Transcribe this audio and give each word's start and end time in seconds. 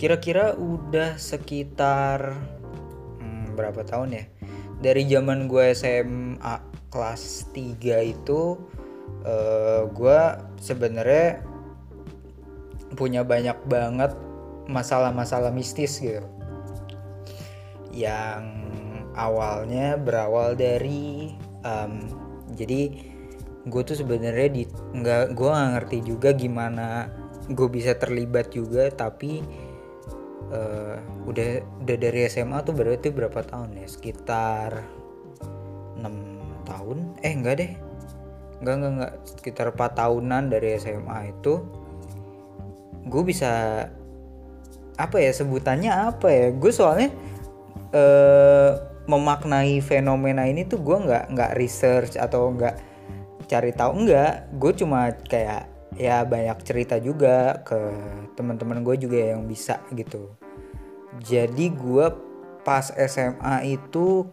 kira-kira 0.00 0.56
udah 0.56 1.20
sekitar 1.20 2.32
hmm, 3.20 3.52
berapa 3.52 3.84
tahun 3.84 4.16
ya? 4.16 4.24
Dari 4.80 5.04
zaman 5.04 5.44
gue 5.44 5.76
SMA 5.76 6.56
kelas 6.88 7.52
3 7.52 8.00
itu 8.08 8.56
uh, 9.28 9.84
gue 9.92 10.20
sebenarnya 10.56 11.44
punya 12.96 13.20
banyak 13.28 13.60
banget 13.68 14.16
masalah-masalah 14.72 15.52
mistis 15.52 16.00
gitu. 16.00 16.24
Yang 17.92 18.56
awalnya 19.20 20.00
berawal 20.00 20.56
dari 20.56 21.36
um, 21.60 22.08
jadi 22.56 22.88
gue 23.68 23.82
tuh 23.84 24.00
sebenarnya 24.00 24.48
di 24.48 24.64
nggak 24.96 25.36
gue 25.36 25.48
nggak 25.52 25.70
ngerti 25.76 25.98
juga 26.08 26.32
gimana 26.32 27.12
gue 27.52 27.68
bisa 27.68 27.92
terlibat 27.92 28.56
juga 28.56 28.88
tapi 28.88 29.44
uh, 30.50 30.96
udah 31.26 31.62
udah 31.82 31.96
dari 31.96 32.26
SMA 32.26 32.58
tuh 32.66 32.74
berarti 32.74 33.08
berapa 33.10 33.40
tahun 33.42 33.78
ya? 33.78 33.86
Sekitar 33.86 34.82
enam 35.98 36.42
tahun? 36.66 37.18
Eh 37.22 37.32
enggak 37.32 37.54
deh. 37.62 37.72
Enggak 38.60 38.74
enggak 38.76 38.92
enggak. 38.92 39.12
Sekitar 39.24 39.66
4 39.72 39.98
tahunan 39.98 40.42
dari 40.52 40.76
SMA 40.76 41.18
itu 41.32 41.64
gue 43.00 43.22
bisa 43.24 43.86
apa 45.00 45.16
ya 45.16 45.32
sebutannya 45.32 45.90
apa 45.90 46.28
ya? 46.28 46.46
Gue 46.52 46.72
soalnya 46.74 47.10
uh, 47.96 48.70
memaknai 49.08 49.80
fenomena 49.82 50.46
ini 50.46 50.68
tuh 50.68 50.78
gue 50.82 50.96
nggak 51.08 51.24
nggak 51.34 51.52
research 51.56 52.14
atau 52.20 52.52
nggak 52.52 52.76
cari 53.48 53.72
tahu. 53.72 53.90
Enggak. 54.04 54.50
Gue 54.58 54.72
cuma 54.76 55.10
kayak 55.26 55.70
ya 55.98 56.22
banyak 56.22 56.58
cerita 56.62 57.02
juga 57.02 57.60
ke 57.66 57.78
teman-teman 58.38 58.80
gue 58.86 58.96
juga 59.04 59.18
yang 59.34 59.44
bisa 59.44 59.82
gitu 59.90 60.39
jadi 61.18 61.66
gue 61.74 62.06
pas 62.62 62.86
SMA 62.94 63.66
itu 63.66 64.28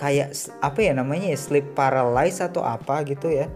kayak 0.00 0.34
apa 0.64 0.78
ya 0.80 0.92
namanya 0.96 1.28
ya 1.30 1.38
sleep 1.38 1.76
paralysis 1.76 2.40
atau 2.40 2.64
apa 2.64 3.04
gitu 3.04 3.28
ya. 3.28 3.52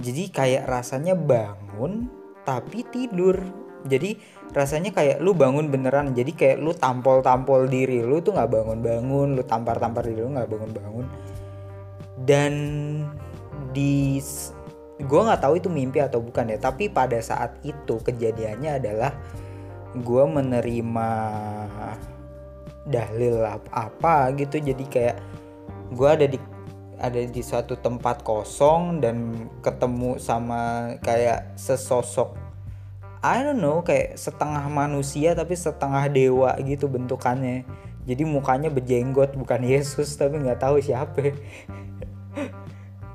Jadi 0.00 0.32
kayak 0.32 0.66
rasanya 0.66 1.14
bangun 1.14 2.08
tapi 2.42 2.82
tidur. 2.88 3.38
Jadi 3.86 4.16
rasanya 4.52 4.92
kayak 4.92 5.22
lu 5.22 5.32
bangun 5.32 5.70
beneran. 5.70 6.12
Jadi 6.12 6.32
kayak 6.34 6.58
lu 6.58 6.74
tampol-tampol 6.74 7.68
diri 7.68 8.02
lu 8.02 8.20
tuh 8.20 8.34
nggak 8.36 8.50
bangun-bangun 8.50 9.38
lu 9.38 9.42
tampar-tampar 9.44 10.04
diri 10.04 10.20
lu 10.24 10.32
nggak 10.34 10.50
bangun-bangun. 10.50 11.06
Dan 12.20 12.52
di 13.70 14.20
gue 15.00 15.20
nggak 15.20 15.40
tahu 15.40 15.54
itu 15.56 15.68
mimpi 15.72 16.02
atau 16.02 16.20
bukan 16.20 16.50
ya. 16.50 16.58
Tapi 16.60 16.92
pada 16.92 17.20
saat 17.20 17.60
itu 17.64 18.00
kejadiannya 18.00 18.80
adalah 18.80 19.12
gue 19.96 20.24
menerima 20.26 21.10
dalil 22.86 23.42
apa 23.72 24.30
gitu. 24.38 24.58
Jadi 24.58 24.84
kayak 24.86 25.16
gue 25.94 26.08
ada 26.08 26.26
di 26.26 26.38
ada 27.00 27.16
di 27.16 27.42
suatu 27.42 27.80
tempat 27.80 28.20
kosong 28.22 29.00
dan 29.00 29.48
ketemu 29.64 30.20
sama 30.20 30.94
kayak 31.00 31.56
sesosok 31.56 32.50
I 33.20 33.44
don't 33.44 33.60
know 33.60 33.84
kayak 33.84 34.16
setengah 34.16 34.64
manusia 34.72 35.36
tapi 35.36 35.52
setengah 35.52 36.08
dewa 36.08 36.56
gitu 36.64 36.88
bentukannya. 36.88 37.68
Jadi 38.08 38.24
mukanya 38.24 38.72
berjenggot 38.72 39.36
bukan 39.36 39.60
Yesus 39.60 40.16
tapi 40.16 40.40
nggak 40.40 40.64
tahu 40.64 40.80
siapa. 40.80 41.20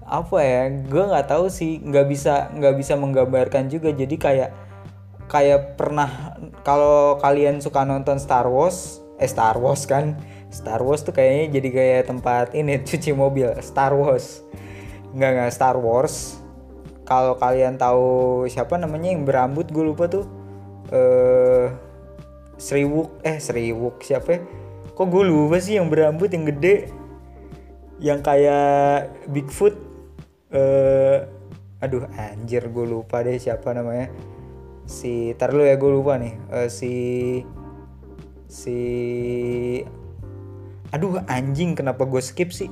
Apa 0.05 0.37
ya 0.45 0.69
gue 0.69 1.03
nggak 1.09 1.25
tahu 1.25 1.49
sih 1.49 1.81
nggak 1.81 2.05
bisa 2.05 2.53
nggak 2.53 2.77
bisa 2.77 2.93
menggambarkan 2.93 3.65
juga. 3.65 3.89
Jadi 3.89 4.13
kayak 4.21 4.53
kayak 5.25 5.77
pernah 5.79 6.37
kalau 6.61 7.17
kalian 7.21 7.61
suka 7.61 7.85
nonton 7.85 8.21
Star 8.21 8.45
Wars 8.45 9.05
eh 9.19 9.29
Star 9.29 9.55
Wars 9.59 9.87
kan? 9.87 10.19
Star 10.51 10.79
Wars 10.83 11.03
tuh 11.03 11.11
kayaknya 11.11 11.59
jadi 11.59 11.69
kayak 11.71 12.03
tempat 12.11 12.55
ini 12.55 12.79
cuci 12.87 13.11
mobil 13.15 13.51
Star 13.63 13.95
Wars. 13.95 14.43
Nggak 15.15 15.31
nggak 15.35 15.51
Star 15.51 15.77
Wars. 15.79 16.39
Kalau 17.05 17.37
kalian 17.37 17.77
tahu 17.77 18.43
siapa 18.49 18.81
namanya 18.81 19.13
yang 19.13 19.23
berambut 19.23 19.69
gue 19.69 19.83
lupa 19.83 20.09
tuh. 20.09 20.25
Eh 20.91 21.67
Sriwuk 22.55 23.19
eh 23.23 23.37
Sriwuk 23.39 23.99
siapa 23.99 24.29
ya? 24.31 24.41
kok 24.95 25.11
gue 25.11 25.27
lupa 25.27 25.59
sih 25.59 25.75
yang 25.75 25.91
berambut 25.91 26.31
yang 26.31 26.47
gede? 26.47 26.87
Yang 27.99 28.19
kayak 28.23 29.11
Bigfoot? 29.27 29.75
Uh, 30.55 31.27
aduh 31.83 32.07
anjir 32.15 32.63
gue 32.71 32.85
lupa 32.87 33.19
deh 33.19 33.35
siapa 33.35 33.75
namanya 33.75 34.07
si 34.85 35.33
tar 35.35 35.51
lu 35.51 35.65
ya 35.65 35.75
gue 35.75 35.91
lupa 35.91 36.17
nih. 36.21 36.33
Uh, 36.49 36.69
si 36.69 36.93
si 38.45 38.77
aduh 40.93 41.19
anjing 41.27 41.75
kenapa 41.75 42.05
gue 42.05 42.21
skip 42.21 42.53
sih? 42.53 42.69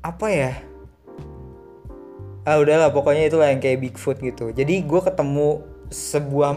Apa 0.00 0.26
ya? 0.30 0.52
Ah 2.48 2.56
udahlah 2.56 2.94
pokoknya 2.94 3.28
itulah 3.28 3.52
yang 3.52 3.60
kayak 3.60 3.84
Bigfoot 3.84 4.22
gitu. 4.24 4.54
Jadi 4.54 4.80
gue 4.86 5.00
ketemu 5.04 5.60
sebuah 5.92 6.56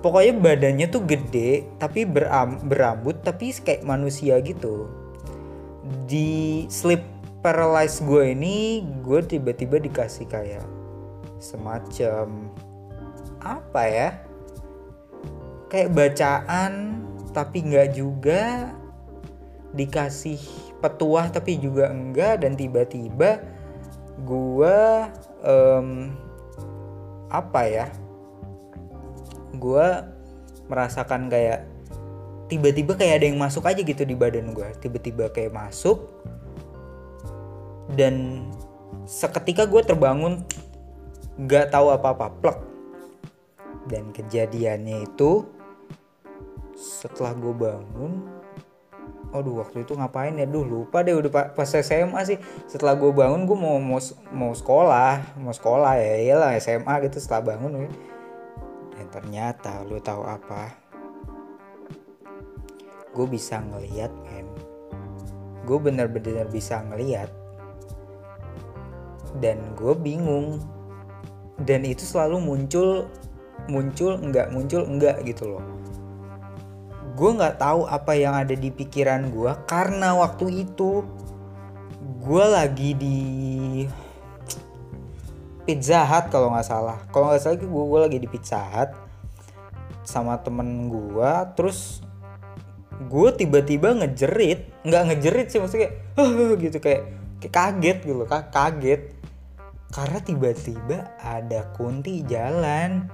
pokoknya 0.00 0.32
badannya 0.40 0.86
tuh 0.88 1.04
gede 1.04 1.68
tapi 1.76 2.08
beram, 2.08 2.56
berambut 2.64 3.20
tapi 3.20 3.52
kayak 3.52 3.84
manusia 3.84 4.40
gitu. 4.40 4.88
Di 6.08 6.64
sleep 6.72 7.04
paralyze 7.44 8.00
gue 8.00 8.32
ini 8.32 8.86
gue 9.04 9.20
tiba-tiba 9.24 9.76
dikasih 9.76 10.24
kayak 10.28 10.64
semacam 11.40 12.52
apa 13.40 13.82
ya? 13.88 14.08
Kayak 15.72 15.90
bacaan 15.96 16.72
tapi 17.32 17.64
nggak 17.66 17.88
juga. 17.96 18.72
Dikasih 19.70 20.40
petuah 20.82 21.30
tapi 21.30 21.56
juga 21.58 21.90
enggak. 21.90 22.44
Dan 22.44 22.54
tiba-tiba 22.54 23.40
gue 24.22 24.78
um, 25.44 26.14
apa 27.32 27.60
ya? 27.66 27.86
Gue 29.56 29.86
merasakan 30.70 31.26
kayak 31.26 31.66
tiba-tiba 32.46 32.98
kayak 32.98 33.22
ada 33.22 33.26
yang 33.30 33.38
masuk 33.38 33.66
aja 33.66 33.78
gitu 33.82 34.02
di 34.02 34.14
badan 34.14 34.54
gue 34.54 34.68
tiba-tiba 34.78 35.30
kayak 35.30 35.54
masuk. 35.54 36.10
Dan 37.90 38.46
seketika 39.06 39.66
gue 39.66 39.82
terbangun 39.82 40.46
gak 41.50 41.74
tahu 41.74 41.90
apa-apa 41.90 42.30
plek 42.38 42.69
dan 43.90 44.14
kejadiannya 44.14 45.10
itu 45.10 45.42
setelah 46.78 47.34
gue 47.34 47.52
bangun 47.52 48.12
Aduh 49.30 49.62
waktu 49.62 49.86
itu 49.86 49.94
ngapain 49.94 50.34
ya? 50.34 50.42
Duh 50.42 50.66
lupa 50.66 51.06
deh 51.06 51.14
udah 51.14 51.54
pas 51.54 51.70
SMA 51.70 52.18
sih. 52.26 52.38
Setelah 52.66 52.98
gue 52.98 53.14
bangun 53.14 53.46
gue 53.46 53.54
mau 53.54 53.78
mau 53.78 54.02
mau 54.34 54.50
sekolah, 54.50 55.38
mau 55.38 55.54
sekolah 55.54 55.94
ya 56.02 56.14
iyalah 56.18 56.58
SMA 56.58 56.90
gitu 57.06 57.22
setelah 57.22 57.54
bangun 57.54 57.86
ya. 57.86 57.90
Dan 58.98 59.06
ternyata 59.06 59.86
lu 59.86 60.02
tahu 60.02 60.26
apa? 60.26 60.74
Gue 63.14 63.26
bisa 63.30 63.62
ngeliat 63.62 64.10
men. 64.26 64.50
Gue 65.62 65.78
bener-bener 65.78 66.50
bisa 66.50 66.82
ngeliat 66.90 67.30
dan 69.38 69.62
gue 69.78 69.94
bingung 69.94 70.58
dan 71.62 71.86
itu 71.86 72.02
selalu 72.02 72.42
muncul 72.42 73.06
muncul 73.68 74.16
enggak 74.16 74.48
muncul 74.54 74.86
enggak 74.86 75.20
gitu 75.26 75.56
loh. 75.56 75.64
Gue 77.18 77.36
nggak 77.36 77.60
tahu 77.60 77.84
apa 77.84 78.16
yang 78.16 78.32
ada 78.32 78.56
di 78.56 78.72
pikiran 78.72 79.28
gue 79.28 79.52
karena 79.68 80.16
waktu 80.16 80.64
itu 80.64 81.04
gue 82.20 82.44
lagi 82.48 82.90
di 82.96 83.18
Pizza 85.68 86.06
Hut 86.08 86.32
kalau 86.32 86.54
nggak 86.54 86.64
salah. 86.64 86.98
Kalau 87.12 87.28
nggak 87.28 87.42
salah 87.42 87.56
gue 87.60 87.68
gue 87.68 88.00
lagi 88.00 88.18
di 88.22 88.28
Pizza 88.30 88.56
Hut 88.56 88.90
sama 90.06 90.40
temen 90.40 90.88
gue 90.88 91.32
terus 91.54 92.00
gue 93.00 93.28
tiba-tiba 93.32 93.96
ngejerit 93.96 94.84
nggak 94.84 95.02
ngejerit 95.08 95.46
sih 95.48 95.60
maksudnya 95.60 95.92
kayak 96.16 96.58
gitu 96.60 96.78
kayak 96.80 97.02
kayak 97.40 97.52
kaget 97.52 97.98
gitu 98.04 98.24
kaget. 98.28 99.02
Karena 99.90 100.18
tiba-tiba 100.22 100.98
ada 101.18 101.66
kunti 101.74 102.22
jalan 102.22 103.10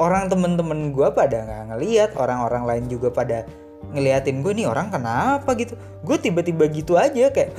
orang 0.00 0.26
temen-temen 0.26 0.90
gue 0.90 1.08
pada 1.14 1.46
nggak 1.46 1.64
ngeliat 1.74 2.10
orang-orang 2.18 2.62
lain 2.66 2.84
juga 2.90 3.14
pada 3.14 3.46
ngeliatin 3.94 4.42
gue 4.42 4.52
nih 4.56 4.66
orang 4.66 4.90
kenapa 4.90 5.54
gitu? 5.54 5.78
Gue 6.02 6.16
tiba-tiba 6.18 6.66
gitu 6.72 6.98
aja 6.98 7.30
kayak 7.30 7.54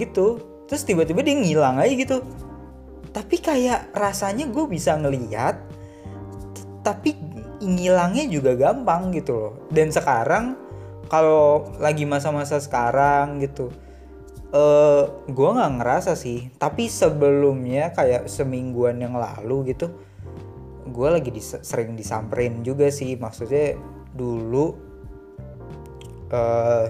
gitu. 0.00 0.38
Terus 0.70 0.82
tiba-tiba 0.86 1.24
dia 1.24 1.34
ngilang 1.34 1.80
aja 1.82 1.94
gitu. 1.94 2.22
Tapi 3.10 3.42
kayak 3.42 3.90
rasanya 3.96 4.46
gue 4.46 4.64
bisa 4.70 4.94
ngeliat 4.94 5.58
tapi 6.80 7.12
ngilangnya 7.60 8.24
juga 8.30 8.56
gampang 8.56 9.10
gitu 9.12 9.32
loh. 9.36 9.52
Dan 9.68 9.90
sekarang 9.90 10.56
kalau 11.10 11.66
lagi 11.82 12.06
masa-masa 12.06 12.62
sekarang 12.62 13.42
gitu 13.42 13.74
uh, 14.54 14.56
eh, 14.56 15.02
gue 15.26 15.48
nggak 15.50 15.72
ngerasa 15.82 16.14
sih. 16.14 16.54
Tapi 16.54 16.86
sebelumnya 16.86 17.90
kayak 17.90 18.30
semingguan 18.30 19.02
yang 19.02 19.18
lalu 19.18 19.74
gitu 19.74 19.90
gue 20.90 21.08
lagi 21.10 21.30
dis 21.30 21.56
sering 21.62 21.94
disamperin 21.94 22.62
juga 22.66 22.90
sih. 22.90 23.16
Maksudnya 23.16 23.78
dulu 24.14 24.74
uh, 26.34 26.86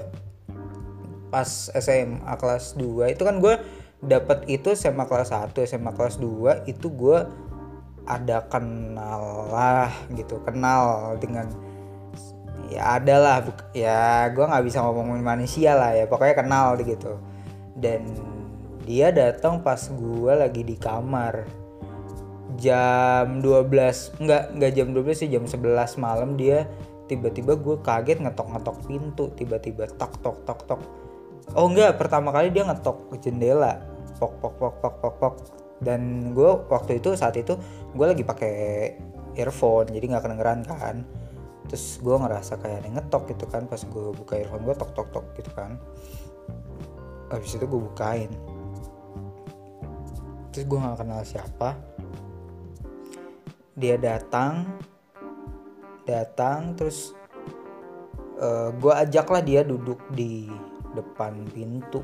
pas 1.31 1.71
SMA 1.79 2.35
kelas 2.37 2.75
2 2.75 3.15
itu 3.15 3.23
kan 3.23 3.39
gue 3.39 3.55
dapat 4.03 4.49
itu 4.51 4.73
SMA 4.75 5.07
kelas 5.07 5.31
1 5.31 5.55
SMA 5.69 5.93
kelas 5.95 6.19
2 6.19 6.67
itu 6.67 6.87
gue 6.91 7.19
ada 8.09 8.43
kenal 8.51 9.53
lah 9.53 9.93
gitu 10.17 10.43
kenal 10.43 11.15
dengan 11.23 11.47
ya 12.67 12.99
ada 12.99 13.17
lah 13.19 13.37
ya 13.71 14.27
gue 14.31 14.43
nggak 14.43 14.65
bisa 14.67 14.83
ngomongin 14.83 15.23
manusia 15.23 15.79
lah 15.79 15.95
ya 15.95 16.11
pokoknya 16.11 16.35
kenal 16.43 16.75
gitu. 16.81 17.21
Dan 17.79 18.03
dia 18.85 19.15
datang 19.15 19.63
pas 19.63 19.79
gue 19.79 20.33
lagi 20.35 20.67
di 20.67 20.75
kamar 20.75 21.47
jam 22.59 23.39
12 23.39 24.19
enggak 24.19 24.43
enggak 24.57 24.73
jam 24.75 24.89
12 24.91 25.21
sih 25.21 25.29
jam 25.31 25.45
11 25.47 26.01
malam 26.03 26.35
dia 26.35 26.67
tiba-tiba 27.11 27.59
gue 27.59 27.77
kaget 27.83 28.23
ngetok-ngetok 28.23 28.77
pintu 28.87 29.35
tiba-tiba 29.35 29.91
tok 29.99 30.15
tok 30.23 30.39
tok 30.47 30.61
tok. 30.71 30.81
Oh 31.59 31.67
enggak 31.67 31.99
pertama 31.99 32.31
kali 32.31 32.55
dia 32.55 32.63
ngetok 32.63 33.11
ke 33.11 33.27
jendela. 33.27 33.83
Pok 34.23 34.39
pok 34.39 34.55
pok 34.63 34.75
pok 34.79 34.95
pok 35.03 35.15
pok. 35.19 35.35
Dan 35.83 36.31
gue 36.31 36.51
waktu 36.71 37.03
itu 37.03 37.19
saat 37.19 37.35
itu 37.35 37.59
gue 37.99 38.07
lagi 38.07 38.23
pakai 38.23 38.55
earphone 39.35 39.91
jadi 39.91 40.07
nggak 40.07 40.23
kedengeran 40.23 40.63
kan. 40.63 41.03
Terus 41.67 41.99
gue 41.99 42.15
ngerasa 42.15 42.63
kayak 42.63 42.87
ada 42.87 42.91
ngetok 42.95 43.23
gitu 43.35 43.45
kan 43.51 43.67
pas 43.67 43.83
gue 43.83 44.07
buka 44.15 44.39
earphone 44.39 44.63
gue 44.63 44.75
tok 44.79 44.95
tok 44.95 45.09
tok 45.11 45.27
gitu 45.35 45.51
kan. 45.51 45.83
Habis 47.35 47.59
itu 47.59 47.67
gue 47.67 47.81
bukain. 47.91 48.31
Terus 50.55 50.65
gue 50.71 50.79
nggak 50.79 50.99
kenal 51.03 51.27
siapa 51.27 51.75
dia 53.75 53.97
datang 53.97 54.67
datang 56.09 56.75
terus 56.75 57.15
uh, 58.41 58.69
eh, 58.69 58.69
gue 58.75 58.93
ajaklah 58.93 59.43
dia 59.45 59.63
duduk 59.63 60.01
di 60.11 60.49
depan 60.97 61.47
pintu. 61.55 62.03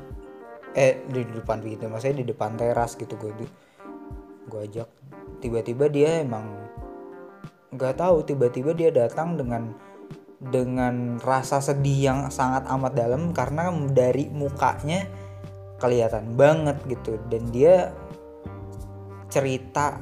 Eh 0.77 1.03
di 1.09 1.25
depan 1.25 1.59
pintu 1.59 1.89
maksudnya 1.89 2.21
di 2.21 2.27
depan 2.29 2.55
teras 2.55 2.95
gitu 2.95 3.17
gue 3.17 3.33
gue 4.47 4.61
ajak. 4.63 4.89
Tiba-tiba 5.43 5.91
dia 5.91 6.23
emang 6.23 6.45
nggak 7.73 7.99
tahu 7.99 8.23
tiba-tiba 8.23 8.71
dia 8.71 8.89
datang 8.93 9.35
dengan 9.35 9.75
dengan 10.37 11.17
rasa 11.17 11.59
sedih 11.59 12.13
yang 12.13 12.19
sangat 12.29 12.69
amat 12.69 12.93
dalam 12.93 13.33
karena 13.33 13.73
dari 13.89 14.29
mukanya 14.29 15.03
kelihatan 15.81 16.37
banget 16.37 16.77
gitu. 16.87 17.17
Dan 17.27 17.49
dia 17.49 17.91
cerita 19.27 19.99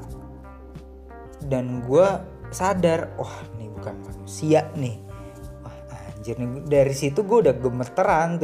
dan 1.43 1.83
gue 1.83 2.07
sadar 2.53 3.11
wah 3.19 3.43
ini 3.57 3.67
bukan 3.75 3.95
manusia 4.05 4.69
nih. 4.79 4.97
Wah 5.65 5.75
anjir 6.15 6.39
nih 6.39 6.63
dari 6.65 6.95
situ 6.95 7.25
gue 7.27 7.49
udah 7.49 7.55
gemeteran 7.55 8.39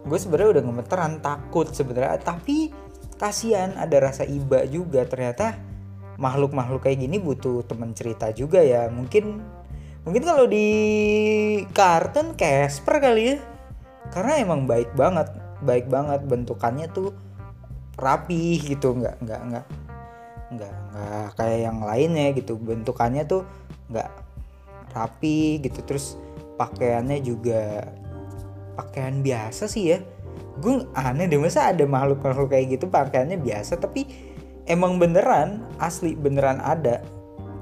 gue 0.00 0.18
sebenarnya 0.18 0.60
udah 0.60 0.64
gemeteran 0.64 1.12
takut 1.20 1.68
sebenarnya. 1.74 2.20
Tapi 2.22 2.72
kasihan 3.20 3.76
ada 3.76 4.00
rasa 4.00 4.24
iba 4.24 4.64
juga. 4.64 5.04
Ternyata 5.04 5.58
makhluk-makhluk 6.16 6.88
kayak 6.88 7.00
gini 7.04 7.16
butuh 7.20 7.64
teman 7.68 7.92
cerita 7.92 8.32
juga 8.32 8.64
ya. 8.64 8.88
Mungkin 8.88 9.40
mungkin 10.08 10.22
kalau 10.24 10.48
di 10.48 10.68
kartun 11.76 12.38
Casper 12.38 12.96
kali 13.02 13.22
ya. 13.34 13.36
Karena 14.10 14.40
emang 14.40 14.64
baik 14.64 14.96
banget 14.96 15.30
baik 15.60 15.92
banget 15.92 16.24
bentukannya 16.24 16.88
tuh 16.88 17.12
rapi 18.00 18.56
gitu. 18.64 18.96
Nggak 18.96 19.20
nggak 19.20 19.40
nggak 19.52 19.66
nggak 20.50 20.74
nggak 20.92 21.26
kayak 21.38 21.58
yang 21.70 21.78
lainnya 21.82 22.26
gitu. 22.34 22.58
Bentukannya 22.58 23.24
tuh 23.26 23.46
nggak 23.90 24.10
rapi 24.94 25.62
gitu. 25.62 25.80
Terus 25.86 26.18
pakaiannya 26.58 27.22
juga 27.22 27.88
pakaian 28.74 29.22
biasa 29.22 29.70
sih 29.70 29.96
ya. 29.96 29.98
Gue 30.60 30.84
aneh 30.92 31.30
deh 31.30 31.40
masa 31.40 31.72
ada 31.72 31.86
makhluk 31.86 32.20
makhluk 32.20 32.52
kayak 32.52 32.76
gitu 32.76 32.90
pakaiannya 32.90 33.40
biasa 33.40 33.80
tapi 33.80 34.04
emang 34.68 35.00
beneran 35.00 35.64
asli 35.80 36.12
beneran 36.12 36.60
ada 36.60 37.00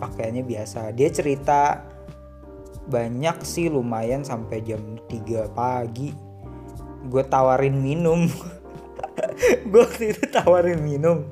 pakaiannya 0.02 0.42
biasa. 0.42 0.90
Dia 0.96 1.08
cerita 1.12 1.84
banyak 2.88 3.44
sih 3.44 3.68
lumayan 3.68 4.24
sampai 4.24 4.64
jam 4.64 4.80
3 5.06 5.52
pagi. 5.52 6.10
Gue 7.06 7.22
tawarin 7.22 7.76
minum. 7.78 8.26
Gue 9.70 9.80
waktu 9.84 10.16
itu 10.16 10.24
tawarin 10.32 10.82
minum 10.82 11.28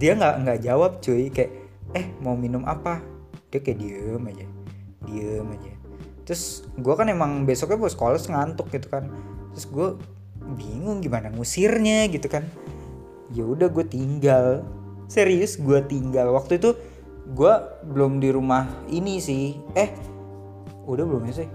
dia 0.00 0.16
nggak 0.16 0.34
nggak 0.42 0.58
jawab 0.64 0.98
cuy. 1.04 1.28
Kayak 1.28 1.52
eh 1.92 2.08
mau 2.24 2.34
minum 2.34 2.64
apa? 2.64 3.04
Dia 3.52 3.60
kayak 3.60 3.78
diem 3.78 4.24
aja. 4.24 4.46
Diem 5.04 5.46
aja. 5.52 5.72
Terus 6.24 6.64
gue 6.80 6.94
kan 6.96 7.06
emang 7.12 7.44
besoknya 7.44 7.76
bos 7.76 7.92
sekolah 7.92 8.16
ngantuk 8.16 8.72
gitu 8.72 8.88
kan. 8.88 9.12
Terus 9.52 9.66
gue 9.68 9.88
bingung 10.56 11.04
gimana 11.04 11.28
ngusirnya 11.28 12.08
gitu 12.08 12.32
kan. 12.32 12.48
Ya 13.36 13.44
udah 13.44 13.68
gue 13.68 13.84
tinggal. 13.84 14.64
Serius 15.06 15.60
gue 15.60 15.84
tinggal. 15.84 16.32
Waktu 16.32 16.56
itu 16.56 16.72
gue 17.36 17.54
belum 17.92 18.24
di 18.24 18.32
rumah 18.32 18.64
ini 18.88 19.20
sih. 19.20 19.60
Eh 19.76 19.92
udah 20.88 21.04
belum 21.04 21.28
ya 21.28 21.44
sih? 21.44 21.48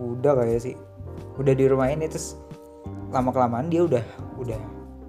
Udah 0.00 0.40
kayak 0.40 0.62
sih. 0.64 0.74
Udah 1.36 1.52
di 1.52 1.68
rumah 1.68 1.92
ini 1.92 2.08
terus 2.08 2.40
lama 3.14 3.30
kelamaan 3.30 3.70
dia 3.70 3.86
udah 3.86 4.02
udah 4.42 4.58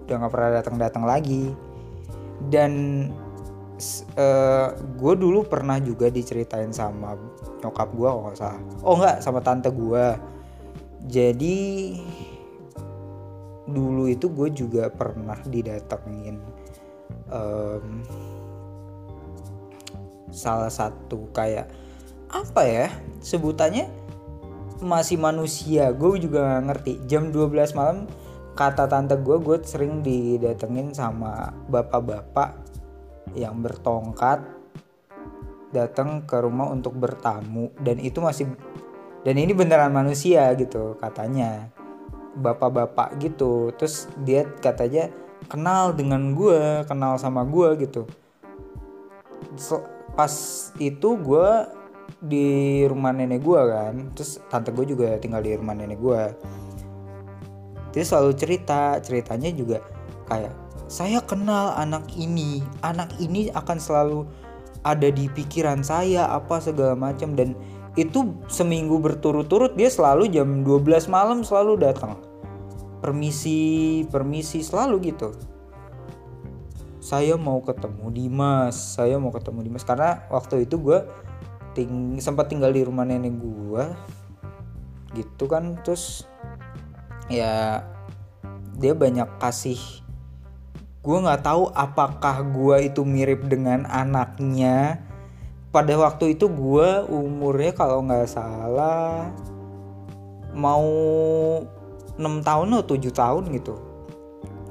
udah 0.05 0.15
nggak 0.21 0.33
pernah 0.33 0.51
datang 0.61 0.75
datang 0.77 1.03
lagi 1.09 1.49
dan 2.47 2.71
uh, 4.15 4.19
eh, 4.19 4.69
gue 4.77 5.13
dulu 5.15 5.43
pernah 5.47 5.79
juga 5.79 6.07
diceritain 6.07 6.71
sama 6.71 7.15
nyokap 7.63 7.89
gue 7.95 8.07
kalau 8.07 8.23
nggak 8.29 8.37
salah. 8.39 8.61
Oh 8.85 8.95
nggak 8.99 9.17
sama 9.23 9.39
tante 9.41 9.69
gue 9.71 10.05
jadi 11.05 11.57
dulu 13.65 14.09
itu 14.09 14.29
gue 14.29 14.49
juga 14.53 14.89
pernah 14.93 15.37
didatengin 15.45 16.37
um, 17.29 18.05
salah 20.29 20.69
satu 20.69 21.29
kayak 21.33 21.69
apa 22.29 22.61
ya 22.65 22.87
sebutannya? 23.21 23.87
Masih 24.83 25.15
manusia. 25.15 25.87
Gue 25.95 26.19
juga 26.19 26.43
gak 26.43 26.65
ngerti. 26.67 26.93
Jam 27.07 27.31
12 27.31 27.77
malam 27.79 28.11
kata 28.55 28.87
tante 28.87 29.19
gue 29.19 29.37
gue 29.43 29.59
sering 29.67 29.99
didatengin 29.99 30.95
sama 30.95 31.51
bapak-bapak 31.67 32.55
yang 33.35 33.59
bertongkat 33.59 34.47
datang 35.75 36.23
ke 36.23 36.39
rumah 36.39 36.71
untuk 36.71 36.95
bertamu. 36.95 37.75
Dan 37.75 37.99
itu 37.99 38.23
masih 38.23 38.47
dan 39.27 39.35
ini 39.35 39.51
beneran 39.51 39.91
manusia 39.91 40.55
gitu 40.55 40.95
katanya. 40.95 41.67
Bapak-bapak 42.39 43.19
gitu. 43.19 43.75
Terus 43.75 44.07
dia 44.23 44.47
katanya 44.63 45.11
kenal 45.51 45.91
dengan 45.91 46.31
gue 46.31 46.87
kenal 46.87 47.19
sama 47.19 47.43
gue 47.43 47.75
gitu. 47.83 48.07
Pas 50.15 50.33
itu 50.79 51.09
gue 51.19 51.49
di 52.23 52.47
rumah 52.87 53.11
nenek 53.11 53.43
gue 53.43 53.61
kan. 53.67 53.95
Terus 54.15 54.39
tante 54.47 54.71
gue 54.71 54.95
juga 54.95 55.19
tinggal 55.19 55.43
di 55.43 55.51
rumah 55.59 55.75
nenek 55.75 55.99
gue 55.99 56.23
dia 57.95 58.03
selalu 58.03 58.35
cerita 58.35 58.99
ceritanya 58.99 59.49
juga 59.55 59.79
kayak 60.27 60.51
saya 60.85 61.23
kenal 61.23 61.73
anak 61.79 62.05
ini 62.13 62.61
anak 62.85 63.09
ini 63.17 63.49
akan 63.55 63.79
selalu 63.81 64.27
ada 64.85 65.09
di 65.09 65.25
pikiran 65.33 65.81
saya 65.81 66.29
apa 66.29 66.61
segala 66.61 66.93
macam. 66.93 67.33
Dan 67.33 67.57
itu 67.97 68.37
seminggu 68.45 69.01
berturut-turut 69.01 69.73
dia 69.73 69.89
selalu 69.89 70.29
jam 70.29 70.61
12 70.61 71.09
malam 71.09 71.41
selalu 71.41 71.81
datang. 71.81 72.21
Permisi 73.01 74.05
permisi 74.13 74.61
selalu 74.61 75.09
gitu. 75.09 75.33
Saya 77.01 77.37
mau 77.37 77.61
ketemu 77.61 78.13
Dimas 78.13 78.77
saya 78.77 79.17
mau 79.17 79.33
ketemu 79.33 79.65
Dimas. 79.65 79.83
Karena 79.83 80.21
waktu 80.29 80.69
itu 80.69 80.77
gue 80.77 81.01
ting 81.73 82.21
sempat 82.21 82.47
tinggal 82.47 82.69
di 82.69 82.85
rumah 82.85 83.03
nenek 83.09 83.33
gue 83.41 83.83
gitu 85.17 85.49
kan. 85.49 85.81
Terus 85.81 86.29
ya 87.31 87.81
dia 88.75 88.93
banyak 88.93 89.27
kasih. 89.39 89.79
Gue 91.05 91.17
nggak 91.21 91.45
tahu 91.45 91.69
apakah 91.71 92.41
gue 92.43 92.89
itu 92.89 93.01
mirip 93.05 93.45
dengan 93.45 93.85
anaknya. 93.87 94.99
Pada 95.69 95.91
waktu 95.99 96.39
itu 96.39 96.47
gue 96.47 96.89
umurnya 97.11 97.75
kalau 97.75 97.99
nggak 98.07 98.31
salah 98.31 99.27
mau 100.55 100.87
6 102.15 102.47
tahun 102.47 102.67
atau 102.79 102.95
7 102.95 103.11
tahun 103.11 103.43
gitu. 103.51 103.75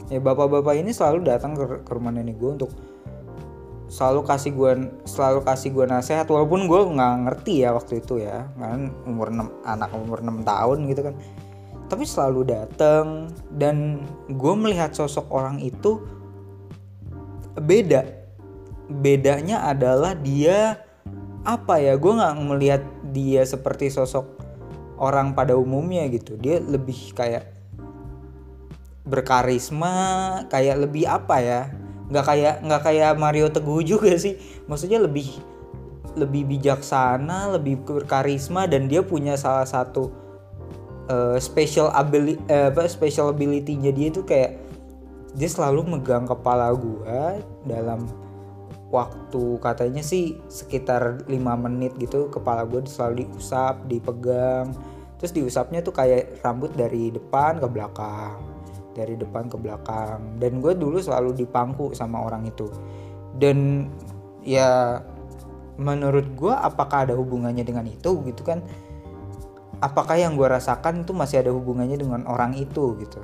Ya 0.09 0.21
bapak-bapak 0.21 0.81
ini 0.81 0.93
selalu 0.93 1.29
datang 1.29 1.57
ke, 1.57 1.65
rumah 1.93 2.13
nenek 2.13 2.41
gue 2.41 2.51
untuk 2.57 2.73
selalu 3.85 4.25
kasih 4.25 4.53
gue 4.57 4.71
selalu 5.05 5.45
kasih 5.45 5.71
gue 5.71 5.85
nasihat 5.87 6.27
walaupun 6.27 6.67
gue 6.67 6.81
nggak 6.99 7.15
ngerti 7.29 7.69
ya 7.69 7.77
waktu 7.77 8.01
itu 8.01 8.25
ya. 8.25 8.49
Kan 8.57 8.91
umur 9.05 9.29
6 9.29 9.65
anak 9.65 9.91
umur 9.93 10.25
6 10.25 10.41
tahun 10.41 10.79
gitu 10.89 11.01
kan 11.05 11.15
tapi 11.95 12.11
selalu 12.11 12.51
datang 12.51 13.31
dan 13.55 14.03
gue 14.27 14.55
melihat 14.59 14.91
sosok 14.91 15.31
orang 15.31 15.63
itu 15.63 16.03
beda. 17.55 18.03
Bedanya 18.91 19.63
adalah 19.63 20.19
dia 20.19 20.83
apa 21.47 21.79
ya 21.79 21.95
gue 21.95 22.13
nggak 22.19 22.35
melihat 22.51 22.83
dia 23.15 23.47
seperti 23.47 23.95
sosok 23.95 24.27
orang 24.99 25.39
pada 25.39 25.55
umumnya 25.55 26.03
gitu. 26.11 26.35
Dia 26.35 26.59
lebih 26.59 27.15
kayak 27.15 27.47
berkarisma 29.07 29.95
kayak 30.51 30.91
lebih 30.91 31.07
apa 31.07 31.37
ya 31.39 31.61
nggak 32.11 32.25
kayak 32.27 32.55
nggak 32.67 32.83
kayak 32.91 33.13
Mario 33.23 33.55
Teguh 33.55 33.87
juga 33.87 34.19
sih. 34.19 34.35
Maksudnya 34.67 34.99
lebih 34.99 35.31
lebih 36.19 36.43
bijaksana 36.59 37.55
lebih 37.55 37.87
berkarisma 37.87 38.67
dan 38.67 38.91
dia 38.91 39.07
punya 39.07 39.39
salah 39.39 39.63
satu 39.63 40.24
uh, 41.09 41.37
special 41.41 41.91
ability 41.93 42.41
uh, 42.49 42.71
apa 42.73 42.89
special 42.89 43.33
ability-nya 43.33 43.91
dia 43.91 44.09
itu 44.13 44.23
kayak 44.23 44.61
dia 45.35 45.51
selalu 45.51 45.99
megang 45.99 46.25
kepala 46.31 46.71
gua 46.73 47.43
dalam 47.67 48.07
waktu 48.95 49.59
katanya 49.59 50.07
sih 50.07 50.39
sekitar 50.47 51.27
lima 51.27 51.59
menit 51.59 51.99
gitu 51.99 52.31
kepala 52.31 52.63
gue 52.63 52.87
selalu 52.87 53.27
diusap 53.27 53.83
dipegang. 53.91 54.71
Terus 55.19 55.35
diusapnya 55.35 55.83
tuh 55.83 55.91
kayak 55.91 56.39
rambut 56.47 56.71
dari 56.79 57.11
depan 57.11 57.59
ke 57.59 57.67
belakang 57.67 58.55
dari 58.95 59.19
depan 59.19 59.51
ke 59.51 59.59
belakang. 59.59 60.39
Dan 60.39 60.63
gue 60.63 60.73
dulu 60.73 61.03
selalu 61.03 61.35
dipangku 61.35 61.93
sama 61.93 62.23
orang 62.23 62.47
itu. 62.47 62.71
Dan 63.35 63.91
ya 64.47 65.03
menurut 65.75 66.31
gue 66.39 66.55
apakah 66.55 67.11
ada 67.11 67.19
hubungannya 67.19 67.67
dengan 67.67 67.91
itu 67.91 68.23
gitu 68.23 68.47
kan 68.47 68.63
apakah 69.85 70.17
yang 70.17 70.41
gue 70.41 70.49
rasakan 70.49 71.05
itu 71.05 71.13
masih 71.13 71.45
ada 71.45 71.53
hubungannya 71.53 72.01
dengan 72.01 72.25
orang 72.25 72.57
itu 72.57 72.97
gitu. 72.97 73.21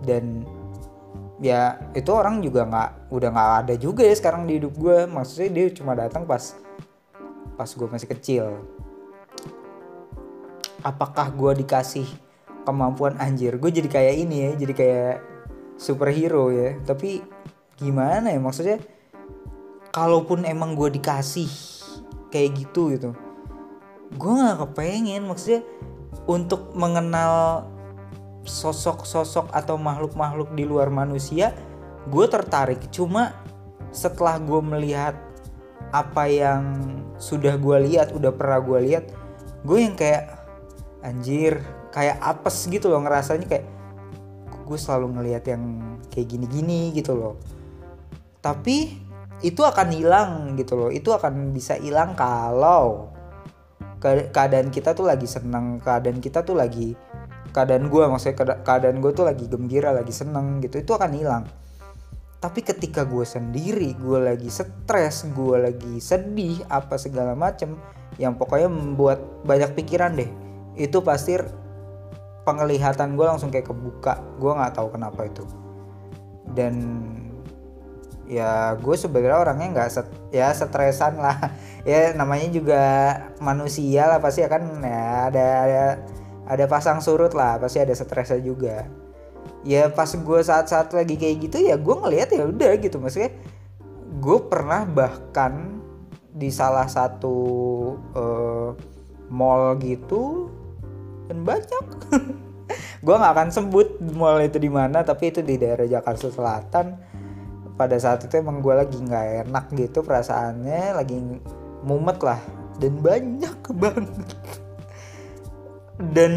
Dan 0.00 0.48
ya 1.44 1.76
itu 1.92 2.08
orang 2.08 2.40
juga 2.40 2.64
nggak 2.64 3.12
udah 3.12 3.28
nggak 3.28 3.52
ada 3.66 3.74
juga 3.76 4.08
ya 4.08 4.14
sekarang 4.16 4.48
di 4.48 4.56
hidup 4.56 4.72
gue 4.78 5.04
maksudnya 5.10 5.50
dia 5.52 5.66
cuma 5.74 5.92
datang 5.92 6.24
pas 6.24 6.56
pas 7.60 7.68
gue 7.68 7.88
masih 7.92 8.08
kecil. 8.08 8.44
Apakah 10.80 11.28
gue 11.28 11.60
dikasih 11.62 12.08
kemampuan? 12.64 13.20
Anjir 13.20 13.60
gue 13.60 13.68
jadi 13.68 13.86
kayak 13.92 14.14
ini 14.16 14.36
ya 14.48 14.50
jadi 14.56 14.72
kayak 14.72 15.14
superhero 15.76 16.48
ya. 16.48 16.80
Tapi 16.88 17.20
gimana 17.76 18.32
ya? 18.32 18.40
Maksudnya 18.40 18.80
kalaupun 19.92 20.48
emang 20.48 20.72
gue 20.72 20.88
dikasih 20.88 21.52
kayak 22.32 22.50
gitu 22.56 22.96
gitu 22.96 23.12
gue 24.16 24.32
nggak 24.32 24.58
kepengen 24.68 25.28
maksudnya 25.28 25.62
untuk 26.28 26.72
mengenal 26.76 27.66
sosok-sosok 28.42 29.54
atau 29.54 29.78
makhluk-makhluk 29.78 30.50
di 30.54 30.66
luar 30.66 30.90
manusia 30.90 31.54
gue 32.10 32.26
tertarik. 32.26 32.90
Cuma 32.90 33.34
setelah 33.94 34.38
gue 34.42 34.60
melihat 34.60 35.14
apa 35.92 36.24
yang 36.26 36.62
sudah 37.20 37.54
gue 37.60 37.92
lihat 37.92 38.16
udah 38.16 38.32
pernah 38.32 38.58
gue 38.64 38.78
lihat 38.80 39.04
gue 39.62 39.78
yang 39.78 39.92
kayak 39.92 40.40
anjir 41.04 41.60
kayak 41.92 42.16
apes 42.24 42.66
gitu 42.72 42.88
loh 42.88 43.04
ngerasanya 43.04 43.44
kayak 43.44 43.66
gue 44.64 44.78
selalu 44.80 45.20
ngelihat 45.20 45.44
yang 45.52 45.62
kayak 46.08 46.26
gini-gini 46.32 46.94
gitu 46.96 47.12
loh. 47.12 47.34
Tapi 48.40 48.96
itu 49.42 49.60
akan 49.60 49.88
hilang 49.92 50.30
gitu 50.56 50.78
loh. 50.78 50.88
Itu 50.88 51.12
akan 51.12 51.52
bisa 51.52 51.76
hilang 51.76 52.16
kalau 52.16 53.12
keadaan 54.02 54.74
kita 54.74 54.98
tuh 54.98 55.06
lagi 55.06 55.30
seneng 55.30 55.78
keadaan 55.78 56.18
kita 56.18 56.42
tuh 56.42 56.58
lagi 56.58 56.98
keadaan 57.54 57.86
gue 57.86 58.02
maksudnya 58.10 58.58
keadaan 58.66 58.98
gue 58.98 59.12
tuh 59.14 59.28
lagi 59.28 59.46
gembira 59.46 59.94
lagi 59.94 60.10
seneng 60.10 60.58
gitu 60.58 60.82
itu 60.82 60.90
akan 60.90 61.12
hilang. 61.14 61.44
Tapi 62.42 62.58
ketika 62.66 63.06
gue 63.06 63.22
sendiri 63.22 63.94
gue 63.94 64.18
lagi 64.18 64.50
stres 64.50 65.30
gue 65.30 65.56
lagi 65.62 66.02
sedih 66.02 66.66
apa 66.66 66.98
segala 66.98 67.38
macem 67.38 67.78
yang 68.18 68.34
pokoknya 68.34 68.66
membuat 68.66 69.22
banyak 69.46 69.78
pikiran 69.78 70.18
deh 70.18 70.26
itu 70.74 70.98
pasti 71.06 71.38
penglihatan 72.42 73.14
gue 73.14 73.26
langsung 73.30 73.54
kayak 73.54 73.70
kebuka. 73.70 74.18
Gue 74.42 74.50
nggak 74.58 74.74
tahu 74.74 74.90
kenapa 74.90 75.30
itu. 75.30 75.46
Dan 76.50 76.74
ya 78.32 78.72
gue 78.80 78.96
sebenarnya 78.96 79.38
orangnya 79.44 79.68
nggak 79.76 79.90
set, 79.92 80.08
ya 80.32 80.48
stresan 80.56 81.20
lah. 81.20 81.36
Ya 81.82 82.14
namanya 82.14 82.46
juga 82.46 82.82
manusia 83.42 84.06
lah 84.06 84.22
pasti 84.22 84.46
akan 84.46 84.86
ya 84.86 85.26
ada 85.26 85.46
ada 85.66 85.84
ada 86.46 86.64
pasang 86.70 87.02
surut 87.02 87.34
lah 87.34 87.58
pasti 87.58 87.82
ada 87.82 87.90
stresnya 87.90 88.38
juga. 88.38 88.86
Ya 89.66 89.90
pas 89.90 90.06
gue 90.06 90.40
saat-saat 90.46 90.94
lagi 90.94 91.18
kayak 91.18 91.50
gitu 91.50 91.58
ya 91.58 91.74
gue 91.74 91.94
ngelihat 91.98 92.30
ya 92.30 92.46
udah 92.46 92.78
gitu. 92.78 93.02
Maksudnya 93.02 93.34
gue 94.22 94.38
pernah 94.46 94.86
bahkan 94.86 95.82
di 96.30 96.54
salah 96.54 96.86
satu 96.86 97.34
uh, 98.14 98.70
mall 99.26 99.74
gitu 99.82 100.46
dan 101.26 101.42
banyak. 101.42 101.86
Gue 103.04 103.14
nggak 103.18 103.34
akan 103.34 103.48
sebut 103.50 103.98
mall 104.14 104.38
itu 104.38 104.62
di 104.62 104.70
mana 104.70 105.02
tapi 105.02 105.34
itu 105.34 105.42
di 105.42 105.58
daerah 105.58 105.84
Jakarta 105.84 106.30
Selatan 106.30 106.94
pada 107.82 107.98
saat 107.98 108.22
itu 108.22 108.38
emang 108.38 108.62
gue 108.62 108.70
lagi 108.70 108.94
nggak 108.94 109.50
enak 109.50 109.66
gitu 109.74 110.06
perasaannya 110.06 110.94
lagi 110.94 111.18
mumet 111.82 112.18
lah. 112.22 112.38
Dan 112.78 113.02
banyak 113.02 113.58
banget. 113.82 114.30
Dan 115.98 116.32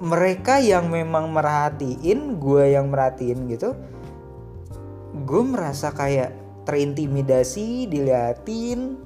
mereka 0.00 0.64
yang 0.64 0.88
memang 0.88 1.28
merhatiin 1.28 2.40
gue 2.40 2.72
yang 2.72 2.88
merhatiin 2.88 3.52
gitu 3.52 3.76
gue 5.10 5.42
merasa 5.42 5.90
kayak 5.90 6.32
terintimidasi 6.64 7.90
diliatin. 7.90 8.96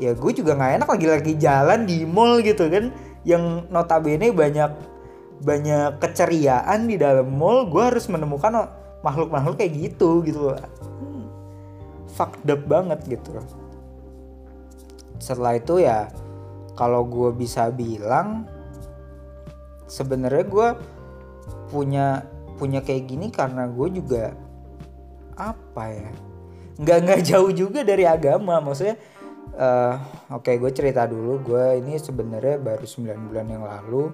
Ya 0.00 0.16
gue 0.16 0.32
juga 0.32 0.56
nggak 0.56 0.80
enak 0.80 0.88
lagi-lagi 0.88 1.36
jalan 1.36 1.84
di 1.84 2.08
mall 2.08 2.40
gitu 2.40 2.72
kan. 2.72 2.88
Yang 3.22 3.68
notabene 3.68 4.32
banyak 4.32 4.72
banyak 5.40 6.00
keceriaan 6.00 6.88
di 6.88 6.96
dalam 6.96 7.28
mall 7.36 7.68
gue 7.68 7.80
harus 7.84 8.08
menemukan 8.08 8.68
makhluk-makhluk 9.00 9.56
kayak 9.60 9.74
gitu 9.76 10.20
gitu 10.24 10.52
hmm, 10.52 11.26
fucked 12.10 12.48
up 12.48 12.62
banget 12.68 13.00
gitu 13.06 13.40
setelah 15.20 15.56
itu 15.60 15.84
ya 15.84 16.08
kalau 16.80 17.04
gue 17.04 17.30
bisa 17.36 17.68
bilang 17.68 18.48
sebenarnya 19.84 20.44
gue 20.48 20.68
punya 21.68 22.24
punya 22.56 22.80
kayak 22.80 23.04
gini 23.04 23.28
karena 23.28 23.68
gue 23.68 23.88
juga 24.00 24.32
apa 25.36 25.84
ya? 25.92 26.10
Nggak 26.80 26.98
nggak 27.04 27.20
jauh 27.28 27.52
juga 27.52 27.84
dari 27.84 28.08
agama. 28.08 28.64
Maksudnya 28.64 28.96
uh, 29.60 30.00
oke 30.32 30.48
okay, 30.48 30.54
gue 30.56 30.72
cerita 30.72 31.04
dulu. 31.04 31.40
Gue 31.52 31.84
ini 31.84 32.00
sebenarnya 32.00 32.56
baru 32.56 32.84
9 32.88 33.28
bulan 33.28 33.46
yang 33.48 33.64
lalu 33.64 34.08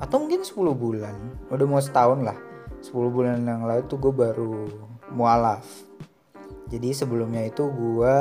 atau 0.00 0.16
mungkin 0.16 0.40
10 0.40 0.56
bulan. 0.72 1.14
Udah 1.52 1.66
mau 1.68 1.84
setahun 1.84 2.24
lah 2.24 2.49
10 2.80 2.92
bulan 3.12 3.44
yang 3.44 3.68
lalu 3.68 3.84
tuh 3.84 4.00
gue 4.00 4.12
baru 4.12 4.68
mualaf. 5.12 5.64
Jadi 6.72 6.96
sebelumnya 6.96 7.44
itu 7.44 7.68
gue 7.68 8.16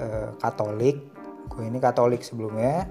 uh, 0.00 0.28
katolik. 0.40 1.12
Gue 1.52 1.68
ini 1.68 1.76
katolik 1.76 2.24
sebelumnya. 2.24 2.88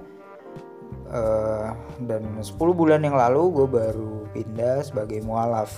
Uh, 1.09 1.73
dan 2.05 2.21
10 2.38 2.53
bulan 2.53 3.01
yang 3.01 3.17
lalu 3.17 3.49
gue 3.49 3.67
baru 3.67 4.29
pindah 4.29 4.85
sebagai 4.85 5.25
mualaf. 5.25 5.73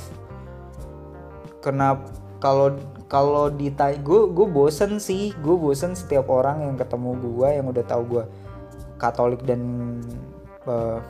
Kenapa 1.63 2.03
kalau 2.41 2.73
kalau 3.05 3.53
ditanya 3.53 3.95
gue 4.01 4.27
gue 4.27 4.47
bosen 4.49 4.99
sih. 4.99 5.31
Gue 5.39 5.55
bosen 5.55 5.95
setiap 5.95 6.27
orang 6.27 6.67
yang 6.67 6.75
ketemu 6.75 7.15
gue 7.15 7.47
yang 7.47 7.67
udah 7.71 7.85
tahu 7.87 8.03
gue 8.19 8.25
Katolik 8.99 9.41
dan 9.49 9.61
uh, 10.69 11.01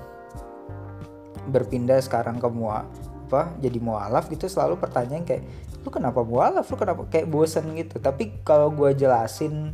berpindah 1.50 2.00
sekarang 2.00 2.38
ke 2.38 2.48
mua 2.48 2.88
apa 3.32 3.56
jadi 3.64 3.80
mualaf 3.80 4.28
gitu 4.28 4.52
selalu 4.52 4.76
pertanyaan 4.76 5.24
kayak 5.24 5.48
lu 5.82 5.90
kenapa 5.90 6.22
mualaf? 6.22 6.70
Lu 6.70 6.78
kenapa? 6.78 7.10
Kayak 7.10 7.28
bosen 7.30 7.74
gitu. 7.74 7.98
Tapi 7.98 8.46
kalau 8.46 8.70
gue 8.74 8.94
jelasin 8.94 9.74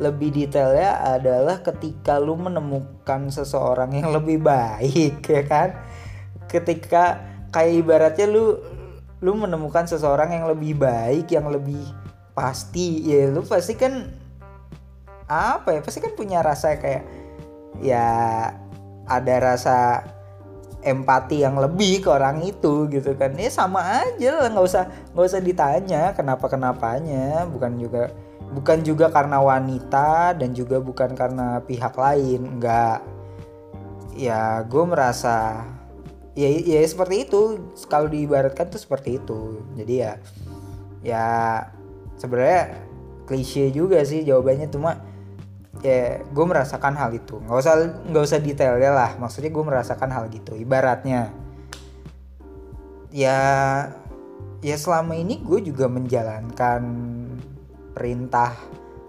lebih 0.00 0.32
detailnya 0.32 1.04
adalah 1.04 1.60
ketika 1.60 2.16
lu 2.16 2.40
menemukan 2.40 3.28
seseorang 3.28 3.92
yang 3.92 4.08
lebih 4.16 4.40
baik 4.40 5.20
ya 5.20 5.42
kan? 5.44 5.76
Ketika 6.48 7.20
kayak 7.52 7.84
ibaratnya 7.84 8.26
lu 8.28 8.56
lu 9.22 9.38
menemukan 9.38 9.86
seseorang 9.86 10.34
yang 10.34 10.50
lebih 10.50 10.74
baik 10.82 11.30
yang 11.30 11.46
lebih 11.46 11.78
pasti 12.32 13.06
ya 13.06 13.30
lu 13.30 13.44
pasti 13.44 13.76
kan 13.76 14.08
apa 15.28 15.78
ya? 15.78 15.80
Pasti 15.84 16.00
kan 16.00 16.16
punya 16.16 16.40
rasa 16.40 16.80
kayak 16.80 17.04
ya 17.84 18.08
ada 19.04 19.34
rasa 19.42 20.06
empati 20.82 21.46
yang 21.46 21.56
lebih 21.56 22.02
ke 22.02 22.08
orang 22.10 22.42
itu 22.42 22.90
gitu 22.90 23.14
kan. 23.14 23.34
Ya 23.38 23.48
sama 23.48 24.02
aja 24.02 24.42
lah 24.42 24.48
nggak 24.50 24.66
usah 24.66 24.84
nggak 25.14 25.26
usah 25.26 25.40
ditanya 25.40 26.02
kenapa 26.12 26.50
kenapanya 26.50 27.46
bukan 27.46 27.78
juga 27.78 28.10
bukan 28.52 28.78
juga 28.84 29.08
karena 29.08 29.40
wanita 29.40 30.36
dan 30.36 30.52
juga 30.52 30.82
bukan 30.82 31.16
karena 31.16 31.62
pihak 31.64 31.94
lain 31.96 32.58
enggak 32.58 33.00
ya 34.12 34.60
gue 34.68 34.84
merasa 34.84 35.64
ya 36.36 36.48
ya 36.48 36.80
seperti 36.84 37.28
itu. 37.28 37.72
Kalau 37.88 38.08
diibaratkan 38.08 38.68
tuh 38.68 38.80
seperti 38.80 39.16
itu. 39.20 39.62
Jadi 39.78 39.94
ya 40.02 40.12
ya 41.02 41.26
sebenarnya 42.20 42.82
klise 43.24 43.72
juga 43.72 44.02
sih 44.04 44.24
jawabannya. 44.26 44.68
Cuma 44.68 45.11
ya 45.80 46.20
gue 46.20 46.44
merasakan 46.44 46.92
hal 47.00 47.16
itu. 47.16 47.40
Nggak 47.40 47.58
usah 47.64 47.74
nggak 48.12 48.24
usah 48.28 48.38
detailnya 48.44 48.92
lah. 48.92 49.10
Maksudnya 49.16 49.48
gue 49.48 49.64
merasakan 49.64 50.12
hal 50.12 50.28
gitu 50.28 50.52
ibaratnya. 50.52 51.32
Ya 53.08 53.40
ya 54.60 54.76
selama 54.76 55.16
ini 55.16 55.40
gue 55.40 55.64
juga 55.64 55.88
menjalankan 55.88 56.84
perintah 57.96 58.52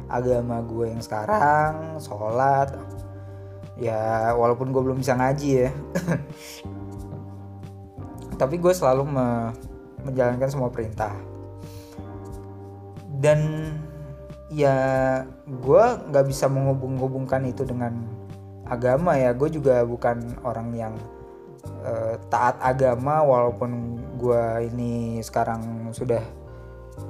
agama 0.07 0.63
gue 0.63 0.95
yang 0.95 1.03
sekarang 1.03 1.99
sholat. 1.99 2.79
Ya 3.75 4.31
walaupun 4.37 4.71
gue 4.71 4.79
belum 4.79 5.03
bisa 5.03 5.19
ngaji 5.19 5.67
ya. 5.67 5.71
Tapi 8.39 8.55
gue 8.55 8.71
selalu 8.71 9.03
me 9.03 9.51
menjalankan 10.03 10.49
semua 10.51 10.71
perintah. 10.71 11.15
Dan 13.23 13.71
ya 14.53 14.77
gue 15.49 15.85
nggak 16.09 16.25
bisa 16.29 16.45
menghubung-hubungkan 16.45 17.43
itu 17.49 17.65
dengan 17.65 18.05
agama 18.69 19.17
ya. 19.17 19.33
Gue 19.33 19.49
juga 19.49 19.81
bukan 19.83 20.37
orang 20.45 20.69
yang 20.77 20.93
uh, 21.83 22.15
taat 22.29 22.61
agama 22.61 23.25
walaupun 23.25 23.97
gue 24.21 24.69
ini 24.71 25.19
sekarang 25.25 25.89
sudah 25.91 26.23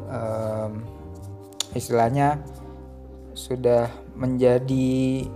um, 0.08 0.82
istilahnya 1.76 2.40
sudah 3.34 3.90
menjadi 4.16 5.28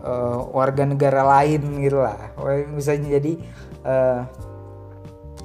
uh, 0.00 0.48
warga 0.54 0.88
negara 0.88 1.22
lain 1.22 1.84
gitu 1.84 2.00
lah. 2.00 2.32
Bisa 2.72 2.96
jadi 2.96 3.36
uh, 3.84 4.24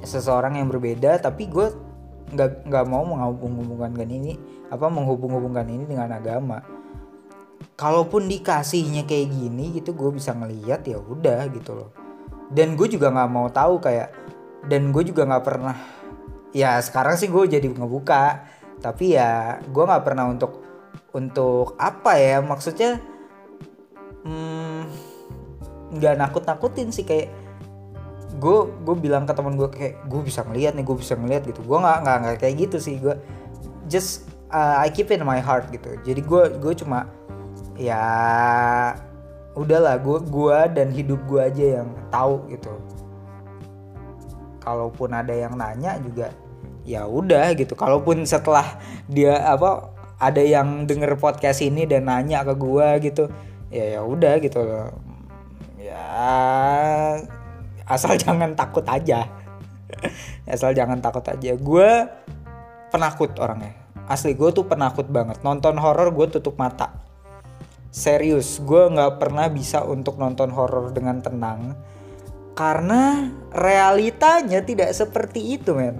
seseorang 0.04 0.60
yang 0.60 0.68
berbeda 0.68 1.20
tapi 1.20 1.48
gue 1.48 1.72
nggak 2.34 2.66
nggak 2.68 2.84
mau 2.88 3.04
menghubung-hubungkan 3.06 4.08
ini 4.10 4.36
apa 4.74 4.90
menghubung-hubungkan 4.90 5.70
ini 5.70 5.86
dengan 5.86 6.10
agama. 6.10 6.58
Kalaupun 7.78 8.26
dikasihnya 8.26 9.06
kayak 9.06 9.30
gini 9.30 9.78
gitu 9.78 9.94
gue 9.94 10.10
bisa 10.14 10.34
ngeliat 10.34 10.82
ya 10.86 10.98
udah 10.98 11.46
gitu 11.54 11.74
loh. 11.74 11.90
Dan 12.50 12.74
gue 12.74 12.90
juga 12.90 13.14
nggak 13.14 13.30
mau 13.30 13.46
tahu 13.50 13.78
kayak 13.78 14.10
dan 14.66 14.90
gue 14.90 15.02
juga 15.06 15.26
nggak 15.26 15.44
pernah 15.44 15.76
ya 16.54 16.78
sekarang 16.82 17.14
sih 17.14 17.30
gue 17.30 17.46
jadi 17.46 17.66
ngebuka. 17.70 18.50
Tapi 18.82 19.14
ya 19.14 19.62
gue 19.62 19.84
nggak 19.86 20.04
pernah 20.04 20.26
untuk 20.30 20.62
untuk 21.14 21.78
apa 21.78 22.18
ya 22.18 22.42
maksudnya 22.42 22.98
hmm, 24.26 24.82
nggak 25.94 26.14
hmm, 26.14 26.20
nakut 26.20 26.42
nakutin 26.42 26.90
sih 26.90 27.06
kayak 27.06 27.30
gue 28.34 28.58
gue 28.82 28.96
bilang 28.98 29.26
ke 29.26 29.32
teman 29.34 29.54
gue 29.54 29.70
kayak 29.70 30.04
gue 30.10 30.20
bisa 30.26 30.42
ngeliat 30.42 30.74
nih 30.74 30.84
gue 30.86 30.96
bisa 30.98 31.14
ngeliat 31.14 31.42
gitu. 31.46 31.62
Gue 31.62 31.78
nggak 31.78 31.98
nggak 32.02 32.38
kayak 32.38 32.54
gitu 32.66 32.76
sih 32.82 32.98
gue 33.02 33.14
just 33.90 34.33
uh, 34.50 34.76
I 34.82 34.88
keep 34.90 35.08
in 35.14 35.22
my 35.24 35.40
heart 35.40 35.70
gitu. 35.72 35.96
Jadi 36.02 36.20
gue 36.20 36.42
gue 36.58 36.74
cuma 36.76 37.08
ya 37.78 38.02
udahlah 39.54 39.98
gue 40.02 40.18
gua 40.26 40.66
dan 40.66 40.90
hidup 40.90 41.22
gue 41.30 41.40
aja 41.40 41.64
yang 41.80 41.88
tahu 42.10 42.42
gitu. 42.50 42.74
Kalaupun 44.60 45.12
ada 45.12 45.32
yang 45.32 45.54
nanya 45.54 46.00
juga 46.02 46.32
ya 46.82 47.06
udah 47.06 47.54
gitu. 47.54 47.78
Kalaupun 47.78 48.26
setelah 48.26 48.80
dia 49.06 49.38
apa 49.44 49.94
ada 50.18 50.40
yang 50.40 50.88
denger 50.88 51.18
podcast 51.20 51.60
ini 51.60 51.84
dan 51.84 52.08
nanya 52.08 52.46
ke 52.46 52.54
gue 52.56 52.88
gitu 53.10 53.24
ya 53.70 53.98
ya 53.98 54.00
udah 54.02 54.34
gitu. 54.42 54.60
Ya 55.78 56.04
asal 57.86 58.16
jangan 58.24 58.56
takut 58.58 58.84
aja. 58.88 59.28
Asal 60.48 60.74
jangan 60.74 60.98
takut 60.98 61.22
aja. 61.28 61.54
Gue 61.54 61.90
penakut 62.90 63.30
orangnya 63.38 63.83
asli 64.10 64.36
gue 64.36 64.50
tuh 64.52 64.66
penakut 64.68 65.08
banget. 65.08 65.40
Nonton 65.40 65.76
horor 65.80 66.12
gue 66.12 66.26
tutup 66.38 66.56
mata. 66.60 66.92
Serius 67.94 68.58
gue 68.60 68.90
nggak 68.90 69.22
pernah 69.22 69.46
bisa 69.48 69.86
untuk 69.86 70.18
nonton 70.18 70.50
horor 70.50 70.90
dengan 70.90 71.22
tenang. 71.22 71.78
Karena 72.54 73.30
realitanya 73.50 74.62
tidak 74.62 74.94
seperti 74.94 75.58
itu 75.58 75.74
men. 75.74 75.98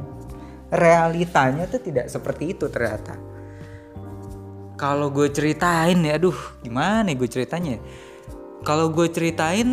Realitanya 0.74 1.66
tuh 1.70 1.82
tidak 1.82 2.10
seperti 2.10 2.54
itu 2.54 2.66
ternyata. 2.70 3.14
Kalau 4.74 5.08
gue 5.14 5.30
ceritain 5.30 5.96
ya 6.02 6.18
aduh 6.18 6.34
gimana 6.66 7.06
gue 7.14 7.30
ceritanya 7.30 7.78
kalau 8.64 8.88
gue 8.88 9.06
ceritain 9.12 9.68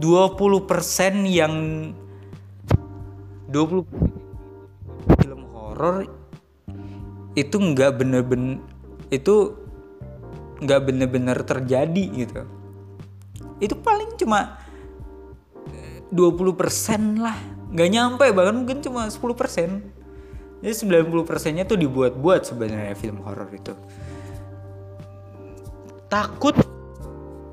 20% 0.00 1.28
yang 1.28 1.54
20 3.52 3.84
film 3.86 4.25
horor 5.76 6.08
itu 7.36 7.52
nggak 7.60 8.00
bener-bener 8.00 8.64
itu 9.12 9.52
nggak 10.64 10.80
bener-bener 10.88 11.36
terjadi 11.44 12.04
gitu. 12.16 12.48
Itu 13.60 13.76
paling 13.76 14.16
cuma 14.16 14.56
20% 16.08 17.20
lah. 17.20 17.36
Nggak 17.68 17.88
nyampe 17.92 18.24
bahkan 18.32 18.56
mungkin 18.56 18.80
cuma 18.80 19.04
10% 19.04 19.20
jadi 20.64 20.72
90% 20.72 21.52
nya 21.52 21.68
tuh 21.68 21.76
dibuat-buat 21.76 22.48
sebenarnya 22.48 22.96
film 22.96 23.20
horor 23.20 23.52
itu. 23.52 23.76
Takut 26.08 26.56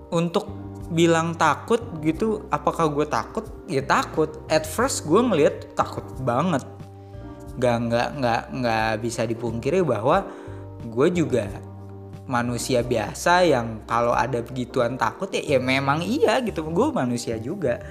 untuk 0.08 0.48
bilang 0.88 1.36
takut 1.36 1.84
gitu 2.00 2.48
apakah 2.48 2.88
gue 2.88 3.04
takut? 3.04 3.44
Ya 3.68 3.84
takut. 3.84 4.32
At 4.48 4.64
first 4.64 5.04
gue 5.04 5.20
ngeliat 5.20 5.76
takut 5.76 6.08
banget 6.24 6.64
nggak 7.54 7.78
nggak 7.90 8.08
nggak 8.18 8.42
nggak 8.60 8.92
bisa 9.02 9.22
dipungkiri 9.30 9.86
bahwa 9.86 10.26
gue 10.84 11.08
juga 11.14 11.48
manusia 12.24 12.80
biasa 12.80 13.44
yang 13.44 13.84
kalau 13.84 14.16
ada 14.16 14.40
begituan 14.40 14.96
takut 14.96 15.28
ya 15.32 15.44
ya 15.44 15.60
memang 15.60 16.02
iya 16.04 16.40
gitu. 16.40 16.64
Gue 16.72 16.90
manusia 16.96 17.36
juga. 17.40 17.84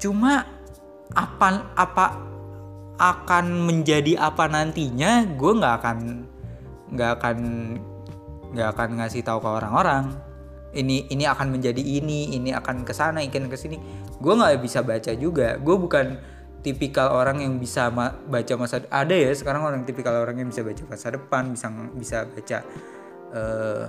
Cuma 0.00 0.44
apa 1.12 1.68
apa 1.76 2.06
akan 2.96 3.68
menjadi 3.68 4.16
apa 4.16 4.48
nantinya 4.48 5.26
gue 5.26 5.52
nggak 5.58 5.74
akan 5.82 5.98
nggak 6.92 7.10
akan 7.18 7.36
nggak 8.52 8.68
akan 8.76 8.88
ngasih 9.00 9.22
tahu 9.24 9.38
ke 9.40 9.48
orang-orang. 9.48 10.04
Ini 10.72 11.12
ini 11.12 11.28
akan 11.28 11.52
menjadi 11.52 11.84
ini 11.84 12.32
ini 12.32 12.56
akan 12.56 12.88
ke 12.88 12.96
sana 12.96 13.20
ikan 13.28 13.52
ke 13.52 13.56
sini. 13.60 13.76
Gue 14.16 14.32
nggak 14.32 14.64
bisa 14.64 14.80
baca 14.80 15.12
juga. 15.12 15.60
Gue 15.60 15.76
bukan 15.76 16.16
tipikal 16.62 17.10
orang 17.12 17.42
yang 17.42 17.58
bisa 17.58 17.90
ma 17.90 18.14
baca 18.14 18.54
masa 18.54 18.86
ada 18.86 19.12
ya 19.12 19.34
sekarang 19.34 19.66
orang 19.66 19.82
tipikal 19.82 20.14
orang 20.14 20.38
yang 20.38 20.48
bisa 20.48 20.62
baca 20.62 20.82
masa 20.86 21.10
depan 21.10 21.50
bisa 21.50 21.66
bisa 21.98 22.18
baca 22.30 22.58
uh, 23.34 23.86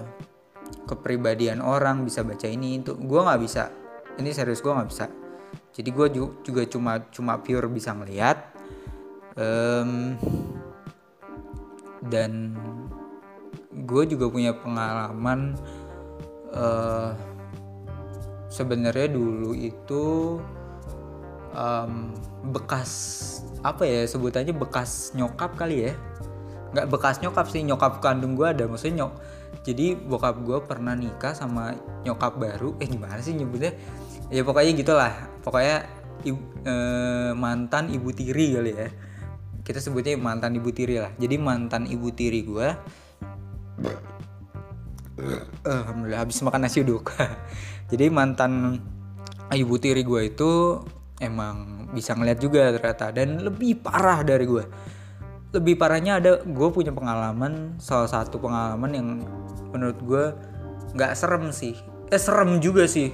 kepribadian 0.84 1.64
orang 1.64 2.04
bisa 2.04 2.26
baca 2.26 2.48
ini 2.50 2.82
itu 2.82 2.98
gue 2.98 3.22
nggak 3.22 3.42
bisa. 3.42 3.70
Ini 4.20 4.30
serius 4.30 4.62
gue 4.62 4.74
nggak 4.74 4.90
bisa. 4.90 5.06
Jadi 5.74 5.90
gue 5.90 6.08
juga 6.46 6.62
cuma 6.70 7.02
cuma 7.10 7.34
pure 7.42 7.66
bisa 7.70 7.94
ngelihat 7.98 8.54
um, 9.38 10.14
dan 12.06 12.54
gue 13.74 14.04
juga 14.06 14.30
punya 14.30 14.54
pengalaman 14.54 15.58
uh, 16.54 17.18
sebenarnya 18.54 19.18
dulu 19.18 19.58
itu 19.58 20.38
um, 21.54 22.14
bekas 22.52 22.92
apa 23.64 23.88
ya 23.88 24.04
sebutannya 24.04 24.52
bekas 24.52 25.14
nyokap 25.16 25.56
kali 25.56 25.90
ya. 25.90 25.94
Nggak 26.74 26.88
bekas 26.90 27.16
nyokap 27.22 27.46
sih 27.54 27.62
nyokap 27.62 28.02
kandung 28.02 28.34
gue 28.34 28.50
ada 28.50 28.66
maksudnya 28.66 29.06
nyok 29.06 29.14
jadi 29.64 29.96
bokap 29.96 30.44
gue 30.44 30.58
pernah 30.66 30.98
nikah 30.98 31.32
sama 31.32 31.78
nyokap 32.04 32.36
baru. 32.36 32.76
Eh 32.82 32.90
gimana 32.90 33.22
sih 33.24 33.32
nyebutnya? 33.38 33.72
Ya 34.34 34.42
pokoknya 34.42 34.74
gitulah 34.74 35.14
pokoknya 35.46 35.88
ibu, 36.26 36.42
eh, 36.66 37.32
mantan 37.38 37.94
ibu 37.94 38.10
tiri 38.12 38.60
kali 38.60 38.72
ya. 38.74 38.90
Kita 39.64 39.80
sebutnya 39.80 40.20
mantan 40.20 40.58
ibu 40.60 40.74
tiri 40.76 41.00
lah. 41.00 41.14
Jadi 41.16 41.36
mantan 41.40 41.88
ibu 41.88 42.12
tiri 42.12 42.44
gue 42.44 42.68
alhamdulillah 45.64 46.20
habis 46.26 46.44
makan 46.44 46.68
nasi 46.68 46.84
uduk. 46.84 47.14
Jadi 47.92 48.12
mantan 48.12 48.82
ibu 49.54 49.76
tiri 49.80 50.04
gue 50.04 50.22
itu 50.28 50.82
emang 51.24 51.88
bisa 51.96 52.12
ngeliat 52.14 52.40
juga 52.44 52.76
ternyata. 52.76 53.16
Dan 53.16 53.40
lebih 53.40 53.80
parah 53.80 54.22
dari 54.22 54.44
gue 54.44 54.66
lebih 55.54 55.78
parahnya 55.78 56.18
ada 56.18 56.42
gue 56.42 56.70
punya 56.74 56.90
pengalaman 56.90 57.78
salah 57.78 58.10
satu 58.10 58.42
pengalaman 58.42 58.90
yang 58.90 59.08
menurut 59.70 60.00
gue 60.02 60.26
nggak 60.98 61.14
serem 61.14 61.54
sih. 61.54 61.78
Eh 62.10 62.18
serem 62.18 62.58
juga 62.58 62.90
sih. 62.90 63.14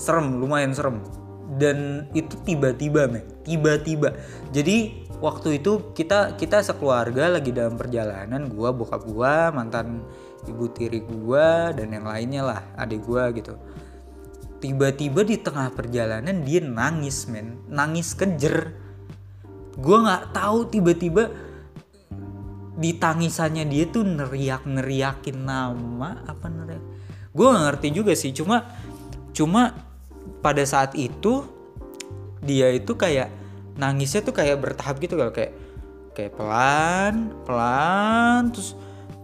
Serem 0.00 0.40
lumayan 0.40 0.72
serem. 0.72 1.04
Dan 1.60 2.08
itu 2.16 2.32
tiba-tiba 2.48 3.06
men. 3.12 3.28
Tiba-tiba. 3.44 4.16
Jadi 4.56 5.06
waktu 5.20 5.60
itu 5.60 5.92
kita 5.92 6.40
kita 6.40 6.64
sekeluarga 6.64 7.28
lagi 7.28 7.52
dalam 7.52 7.76
perjalanan 7.76 8.48
gue 8.48 8.68
bokap 8.72 9.04
gue 9.04 9.34
mantan 9.52 10.04
ibu 10.48 10.68
tiri 10.70 11.00
gua 11.02 11.72
dan 11.72 11.88
yang 11.92 12.06
lainnya 12.06 12.42
lah 12.44 12.60
adik 12.78 13.02
gua 13.04 13.32
gitu 13.32 13.56
tiba-tiba 14.62 15.22
di 15.22 15.36
tengah 15.40 15.72
perjalanan 15.72 16.42
dia 16.42 16.60
nangis 16.64 17.28
men. 17.28 17.60
Nangis 17.68 18.16
kejer. 18.16 18.72
Gua 19.76 20.04
nggak 20.04 20.24
tahu 20.32 20.72
tiba-tiba 20.72 21.28
di 22.76 22.92
tangisannya 22.92 23.64
dia 23.64 23.88
tuh 23.88 24.04
neriak 24.04 24.68
neriakin 24.68 25.48
nama 25.48 26.20
apa 26.28 26.44
neriak 26.52 26.84
gue 27.32 27.46
gak 27.48 27.64
ngerti 27.72 27.88
juga 27.92 28.12
sih 28.12 28.36
cuma 28.36 28.68
cuma 29.32 29.72
pada 30.44 30.60
saat 30.64 30.92
itu 30.92 31.44
dia 32.44 32.68
itu 32.76 32.92
kayak 32.92 33.32
nangisnya 33.80 34.20
tuh 34.20 34.36
kayak 34.36 34.60
bertahap 34.60 35.00
gitu 35.00 35.16
kayak 35.32 35.56
kayak 36.12 36.32
pelan 36.36 37.32
pelan 37.48 38.52
terus 38.52 38.76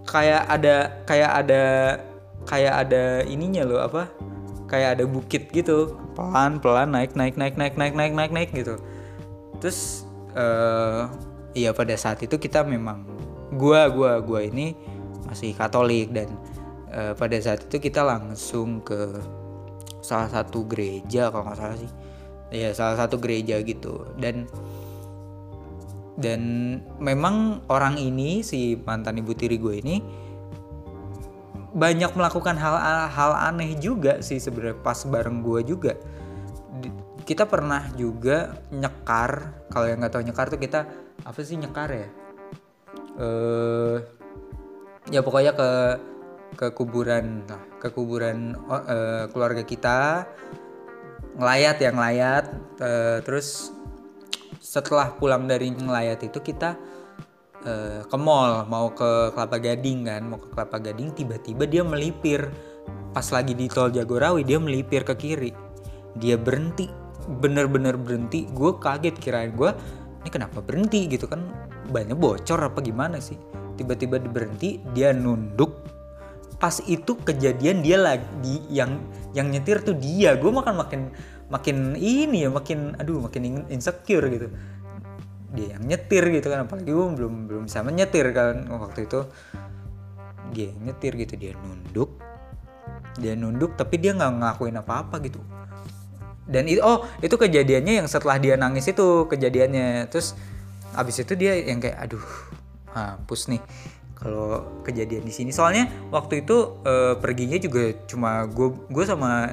kayak 0.08 0.48
ada 0.48 0.76
kayak 1.04 1.32
ada 1.44 1.62
kayak 2.48 2.74
ada 2.88 3.04
ininya 3.28 3.68
loh 3.68 3.80
apa 3.84 4.08
kayak 4.72 4.96
ada 4.96 5.04
bukit 5.04 5.52
gitu. 5.52 6.00
Pelan 6.16 6.56
pelan 6.64 6.96
naik 6.96 7.12
naik 7.12 7.36
naik 7.36 7.60
naik 7.60 7.76
naik 7.76 7.92
naik 7.92 8.16
naik 8.16 8.32
naik 8.32 8.50
gitu. 8.56 8.80
Terus 9.60 10.08
uh, 10.32 11.12
iya 11.52 11.76
pada 11.76 11.92
saat 12.00 12.24
itu 12.24 12.40
kita 12.40 12.64
memang 12.64 13.04
gua 13.52 13.92
gua 13.92 14.16
gua 14.24 14.40
ini 14.40 14.72
masih 15.28 15.52
Katolik 15.52 16.16
dan 16.16 16.32
uh, 16.88 17.12
pada 17.12 17.36
saat 17.36 17.68
itu 17.68 17.76
kita 17.76 18.00
langsung 18.00 18.80
ke 18.80 19.20
salah 20.00 20.32
satu 20.32 20.64
gereja 20.64 21.28
kalau 21.28 21.44
nggak 21.44 21.60
salah 21.60 21.76
sih. 21.76 21.92
Ya 22.52 22.72
salah 22.72 22.96
satu 22.96 23.20
gereja 23.20 23.60
gitu. 23.60 24.08
Dan 24.16 24.48
dan 26.16 26.40
memang 27.00 27.64
orang 27.72 27.96
ini 27.96 28.44
si 28.44 28.76
mantan 28.84 29.16
ibu 29.16 29.32
tiri 29.32 29.56
gue 29.56 29.80
ini 29.80 29.96
banyak 31.72 32.12
melakukan 32.12 32.56
hal-hal 32.60 33.32
aneh 33.36 33.76
juga 33.80 34.20
sih 34.20 34.36
sebenarnya 34.36 34.76
pas 34.80 35.00
bareng 35.08 35.40
gue 35.40 35.60
juga. 35.64 35.92
Kita 37.22 37.46
pernah 37.46 37.88
juga 37.96 38.60
nyekar 38.74 39.64
kalau 39.72 39.86
yang 39.88 40.02
nggak 40.02 40.12
tahu 40.12 40.24
nyekar 40.26 40.46
tuh 40.52 40.60
kita 40.60 40.80
apa 41.22 41.38
sih 41.40 41.56
nyekar 41.56 41.88
ya? 41.88 42.08
Eh 43.16 43.96
ya 45.10 45.20
pokoknya 45.24 45.52
ke 45.56 45.70
ke 46.54 46.66
kuburan 46.76 47.42
nah, 47.48 47.62
ke 47.80 47.88
kuburan 47.90 48.54
uh, 48.68 49.26
keluarga 49.32 49.64
kita 49.64 50.28
ngelayat 51.40 51.76
ya 51.80 51.90
ngelayat 51.90 52.44
uh, 52.78 53.18
terus 53.24 53.72
setelah 54.60 55.16
pulang 55.16 55.48
dari 55.48 55.72
ngelayat 55.72 56.22
itu 56.22 56.38
kita 56.38 56.76
uh, 57.66 58.00
ke 58.06 58.16
mall 58.18 58.66
mau 58.66 58.90
ke 58.92 59.34
Kelapa 59.34 59.58
Gading 59.58 60.06
kan 60.06 60.22
mau 60.26 60.38
ke 60.38 60.48
Kelapa 60.52 60.78
Gading 60.82 61.14
tiba-tiba 61.14 61.64
dia 61.66 61.82
melipir. 61.82 62.50
Pas 63.12 63.28
lagi 63.28 63.52
di 63.52 63.68
tol 63.68 63.92
Jagorawi 63.92 64.42
dia 64.42 64.56
melipir 64.56 65.04
ke 65.04 65.14
kiri. 65.14 65.52
Dia 66.16 66.40
berhenti 66.40 66.88
bener-bener 67.38 67.94
berhenti. 67.94 68.48
Gue 68.50 68.76
kaget 68.80 69.16
kirain 69.20 69.52
gue 69.52 69.70
ini 70.22 70.30
kenapa 70.30 70.62
berhenti? 70.64 71.06
gitu 71.10 71.28
kan. 71.28 71.44
Banyak 71.92 72.16
bocor 72.16 72.62
apa 72.62 72.78
gimana 72.80 73.20
sih? 73.20 73.36
Tiba-tiba 73.76 74.22
berhenti 74.22 74.80
dia 74.96 75.12
nunduk. 75.12 75.76
Pas 76.56 76.78
itu 76.86 77.18
kejadian 77.26 77.82
dia 77.82 77.98
lagi 77.98 78.62
yang 78.70 79.02
yang 79.34 79.50
nyetir 79.50 79.82
tuh 79.82 79.98
dia. 79.98 80.38
Gue 80.38 80.54
makan 80.54 80.78
makin 80.78 81.00
makin 81.52 81.98
ini 82.00 82.48
ya 82.48 82.50
makin 82.50 82.96
aduh 82.96 83.28
makin 83.28 83.68
insecure 83.68 84.24
gitu 84.32 84.48
dia 85.52 85.76
yang 85.76 85.84
nyetir 85.84 86.24
gitu 86.32 86.48
kan 86.48 86.64
apalagi 86.64 86.90
gue 86.90 87.08
belum 87.12 87.34
belum 87.48 87.62
bisa 87.68 87.84
menyetir 87.84 88.32
kan. 88.32 88.66
Waktu 88.68 89.06
itu 89.06 89.20
dia 90.52 90.72
yang 90.72 90.80
nyetir 90.92 91.12
gitu 91.16 91.34
dia 91.36 91.52
nunduk 91.56 92.20
dia 93.20 93.36
nunduk 93.36 93.76
tapi 93.76 94.00
dia 94.00 94.16
nggak 94.16 94.32
ngakuin 94.40 94.76
apa-apa 94.80 95.20
gitu. 95.24 95.40
Dan 96.48 96.66
itu 96.68 96.80
oh 96.82 97.06
itu 97.20 97.36
kejadiannya 97.36 98.02
yang 98.02 98.08
setelah 98.08 98.40
dia 98.40 98.56
nangis 98.56 98.88
itu 98.88 99.28
kejadiannya. 99.28 100.08
Terus 100.08 100.34
abis 100.96 101.24
itu 101.24 101.32
dia 101.36 101.56
yang 101.56 101.80
kayak 101.80 101.96
aduh 102.00 102.24
hapus 102.92 103.48
nih 103.52 103.62
kalau 104.16 104.64
kejadian 104.84 105.24
di 105.24 105.32
sini. 105.32 105.50
Soalnya 105.52 105.88
waktu 106.08 106.44
itu 106.44 106.80
uh, 106.84 107.16
perginya 107.20 107.56
juga 107.60 107.92
cuma 108.08 108.48
gue 108.48 108.72
gue 108.88 109.04
sama 109.04 109.52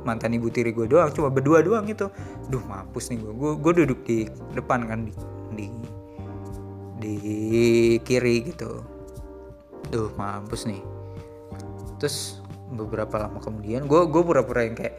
mantan 0.00 0.32
ibu 0.32 0.48
tiri 0.48 0.72
gue 0.72 0.88
doang 0.88 1.12
cuma 1.12 1.28
berdua 1.28 1.60
doang 1.60 1.84
gitu. 1.90 2.08
Duh 2.48 2.62
mampus 2.62 3.10
nih 3.10 3.18
gue 3.20 3.52
gue 3.58 3.72
duduk 3.84 4.00
di 4.06 4.30
depan 4.54 4.86
kan 4.86 5.06
di 5.06 5.12
di 7.00 7.16
kiri 8.04 8.52
gitu. 8.52 8.84
Duh 9.88 10.12
mampus 10.14 10.68
nih. 10.68 10.84
Terus 11.96 12.38
beberapa 12.70 13.18
lama 13.18 13.42
kemudian 13.42 13.88
gue 13.88 14.00
gue 14.06 14.22
pura-pura 14.22 14.62
yang 14.62 14.78
kayak 14.78 14.96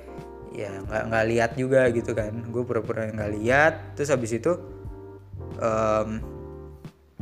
ya 0.52 0.68
nggak 0.84 1.04
nggak 1.08 1.26
lihat 1.30 1.52
juga 1.56 1.88
gitu 1.94 2.12
kan. 2.18 2.34
Gue 2.50 2.66
pura-pura 2.66 3.08
yang 3.08 3.16
nggak 3.22 3.34
lihat. 3.38 3.74
Terus 3.96 4.10
habis 4.12 4.34
itu 4.34 4.58
um, 5.62 6.20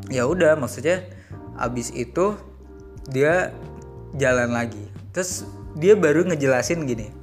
ya 0.08 0.24
udah 0.26 0.56
maksudnya 0.56 1.04
abis 1.60 1.92
itu 1.92 2.40
dia 3.12 3.52
jalan 4.16 4.56
lagi. 4.56 4.82
Terus 5.12 5.44
dia 5.78 5.94
baru 5.94 6.26
ngejelasin 6.26 6.82
gini 6.90 7.14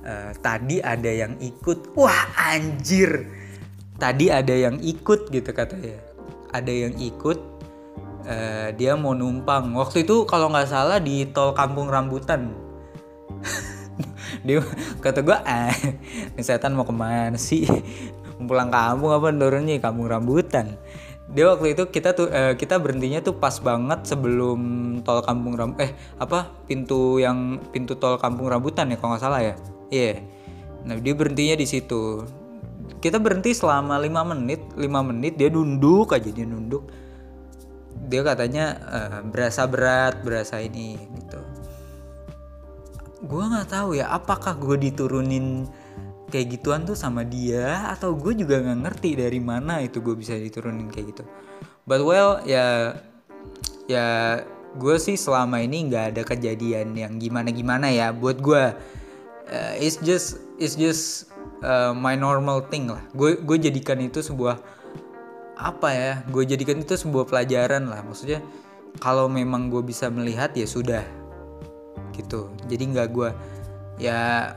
e, 0.00 0.32
tadi 0.40 0.80
ada 0.80 1.10
yang 1.10 1.36
ikut. 1.36 1.92
Wah 1.92 2.32
anjir. 2.54 3.28
Tadi 3.98 4.30
ada 4.30 4.54
yang 4.54 4.78
ikut 4.78 5.26
gitu 5.34 5.50
katanya 5.50 6.07
ada 6.52 6.72
yang 6.72 6.94
ikut 6.96 7.38
uh, 8.24 8.68
dia 8.76 8.94
mau 8.94 9.16
numpang. 9.16 9.72
Waktu 9.74 10.04
itu 10.04 10.24
kalau 10.28 10.52
nggak 10.52 10.68
salah 10.68 10.98
di 11.00 11.28
tol 11.28 11.56
Kampung 11.56 11.88
Rambutan. 11.88 12.52
Dia 14.46 14.62
kata 15.00 15.24
gue 15.24 15.34
ah 15.34 15.72
setan 16.38 16.76
mau 16.76 16.86
ke 16.86 16.94
mana 16.94 17.38
sih? 17.40 17.66
Pulang 18.38 18.70
kampung 18.70 19.10
apa 19.10 19.34
turunnya? 19.34 19.80
Kampung 19.82 20.06
rambutan. 20.06 20.78
Dia 21.28 21.52
waktu 21.52 21.76
itu 21.76 21.90
kita 21.92 22.16
tuh 22.16 22.32
eh, 22.32 22.54
kita 22.56 22.80
berhentinya 22.80 23.20
tuh 23.20 23.36
pas 23.36 23.52
banget 23.60 24.08
sebelum 24.08 24.60
tol 25.04 25.20
kampung 25.20 25.58
ram 25.58 25.76
eh 25.76 25.92
apa 26.16 26.48
pintu 26.64 27.20
yang 27.20 27.60
pintu 27.68 28.00
tol 28.00 28.16
kampung 28.16 28.48
rambutan 28.48 28.88
ya 28.88 28.96
kalau 28.96 29.16
nggak 29.16 29.22
salah 29.22 29.40
ya? 29.42 29.54
Iya. 29.92 30.04
Yeah. 30.04 30.16
nah 30.78 30.94
dia 30.96 31.12
berhentinya 31.12 31.58
di 31.58 31.66
situ 31.66 32.24
kita 32.98 33.20
berhenti 33.20 33.52
selama 33.52 34.00
lima 34.00 34.24
menit 34.24 34.64
lima 34.74 35.04
menit 35.04 35.36
dia 35.36 35.52
nunduk 35.52 36.12
aja 36.16 36.28
dia 36.28 36.46
nunduk. 36.48 36.88
Dia 38.08 38.24
katanya 38.24 38.64
uh, 38.88 39.20
berasa 39.26 39.68
berat 39.68 40.24
berasa 40.24 40.58
ini 40.62 40.96
gitu. 40.96 41.40
Gue 43.26 43.44
nggak 43.44 43.68
tahu 43.68 43.98
ya 43.98 44.08
apakah 44.14 44.56
gue 44.56 44.88
diturunin 44.88 45.68
kayak 46.28 46.60
gituan 46.60 46.84
tuh 46.84 46.96
sama 46.96 47.24
dia 47.24 47.88
atau 47.88 48.12
gue 48.12 48.36
juga 48.36 48.60
nggak 48.60 48.80
ngerti 48.84 49.10
dari 49.16 49.40
mana 49.40 49.80
itu 49.80 50.00
gue 50.00 50.14
bisa 50.16 50.36
diturunin 50.36 50.88
kayak 50.88 51.16
gitu. 51.16 51.24
But 51.88 52.04
well 52.04 52.44
ya 52.44 52.96
ya 53.88 54.40
gue 54.76 54.96
sih 55.00 55.16
selama 55.16 55.64
ini 55.64 55.88
nggak 55.88 56.04
ada 56.14 56.22
kejadian 56.22 56.92
yang 56.92 57.16
gimana 57.16 57.48
gimana 57.48 57.88
ya 57.88 58.12
buat 58.12 58.38
gue 58.38 58.64
uh, 59.48 59.74
it's 59.80 59.96
just 60.04 60.38
it's 60.60 60.76
just 60.76 61.32
uh, 61.62 61.92
my 61.94 62.14
normal 62.14 62.66
thing 62.66 62.90
lah. 62.90 63.02
Gue 63.14 63.38
gue 63.40 63.56
jadikan 63.58 63.98
itu 64.02 64.22
sebuah 64.22 64.58
apa 65.58 65.88
ya 65.90 66.12
gue 66.30 66.46
jadikan 66.46 66.78
itu 66.78 66.94
sebuah 66.94 67.26
pelajaran 67.26 67.90
lah. 67.90 68.02
Maksudnya 68.06 68.42
kalau 69.02 69.26
memang 69.30 69.70
gue 69.70 69.82
bisa 69.82 70.10
melihat 70.10 70.54
ya 70.54 70.66
sudah. 70.66 71.04
Gitu. 72.14 72.50
Jadi 72.66 72.82
nggak 72.94 73.08
gue 73.14 73.30
ya 73.98 74.54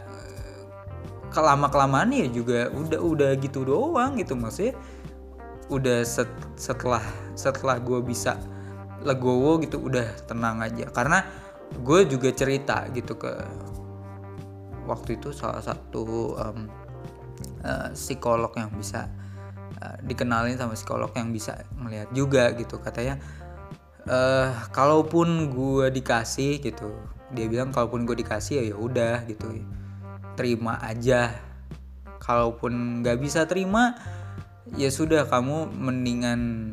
kelama 1.31 1.71
kelamaan 1.71 2.11
ya 2.11 2.27
juga 2.27 2.69
udah 2.73 2.99
udah 3.01 3.31
gitu 3.39 3.65
doang 3.65 4.17
gitu. 4.19 4.37
Maksudnya 4.37 4.77
udah 5.71 6.03
set, 6.03 6.27
setelah 6.59 7.01
setelah 7.33 7.79
gue 7.79 8.03
bisa 8.03 8.35
legowo 9.01 9.57
gitu 9.63 9.81
udah 9.81 10.05
tenang 10.29 10.61
aja. 10.61 10.85
Karena 10.93 11.25
gue 11.71 12.03
juga 12.05 12.29
cerita 12.35 12.85
gitu 12.91 13.15
ke 13.15 13.31
waktu 14.85 15.15
itu 15.21 15.31
salah 15.31 15.63
satu 15.63 16.35
um, 16.35 16.80
uh, 17.63 17.89
psikolog 17.93 18.51
yang 18.57 18.71
bisa 18.73 19.09
uh, 19.81 19.97
dikenalin 20.05 20.57
sama 20.57 20.73
psikolog 20.73 21.11
yang 21.13 21.29
bisa 21.33 21.65
melihat 21.77 22.09
juga 22.13 22.51
gitu. 22.55 22.77
Katanya 22.81 23.21
uh, 24.09 24.51
kalaupun 24.71 25.51
gue 25.53 25.87
dikasih 25.91 26.61
gitu 26.61 26.91
dia 27.31 27.47
bilang 27.47 27.71
kalaupun 27.71 28.03
gue 28.03 28.15
dikasih 28.19 28.61
ya 28.61 28.75
ya 28.75 28.77
udah 28.77 29.17
gitu. 29.27 29.47
Terima 30.35 30.79
aja. 30.83 31.31
Kalaupun 32.21 33.01
nggak 33.01 33.17
bisa 33.17 33.47
terima 33.49 33.97
ya 34.77 34.91
sudah 34.93 35.25
kamu 35.25 35.73
mendingan 35.73 36.71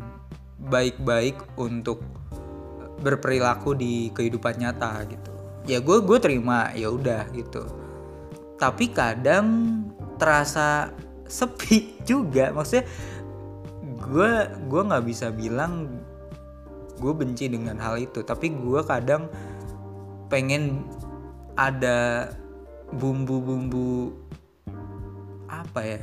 baik-baik 0.69 1.39
untuk 1.57 2.05
berperilaku 3.01 3.79
di 3.79 4.11
kehidupan 4.13 4.59
nyata 4.59 5.07
gitu. 5.09 5.33
Ya 5.65 5.79
gue 5.79 6.03
gue 6.03 6.19
terima 6.19 6.75
ya 6.75 6.91
udah 6.91 7.31
gitu. 7.33 7.65
Tapi 8.59 8.91
kadang 8.91 9.47
terasa 10.19 10.93
sepi 11.31 11.95
juga. 12.11 12.51
Maksudnya 12.51 12.85
gue 13.99 14.33
gue 14.67 14.83
nggak 14.83 15.05
bisa 15.07 15.31
bilang 15.31 16.03
gue 16.99 17.13
benci 17.15 17.47
dengan 17.47 17.79
hal 17.79 18.03
itu. 18.03 18.27
Tapi 18.27 18.51
gue 18.53 18.81
kadang 18.83 19.31
pengen 20.29 20.85
ada 21.55 22.29
bumbu-bumbu 22.93 24.13
apa 25.49 25.81
ya? 25.87 26.03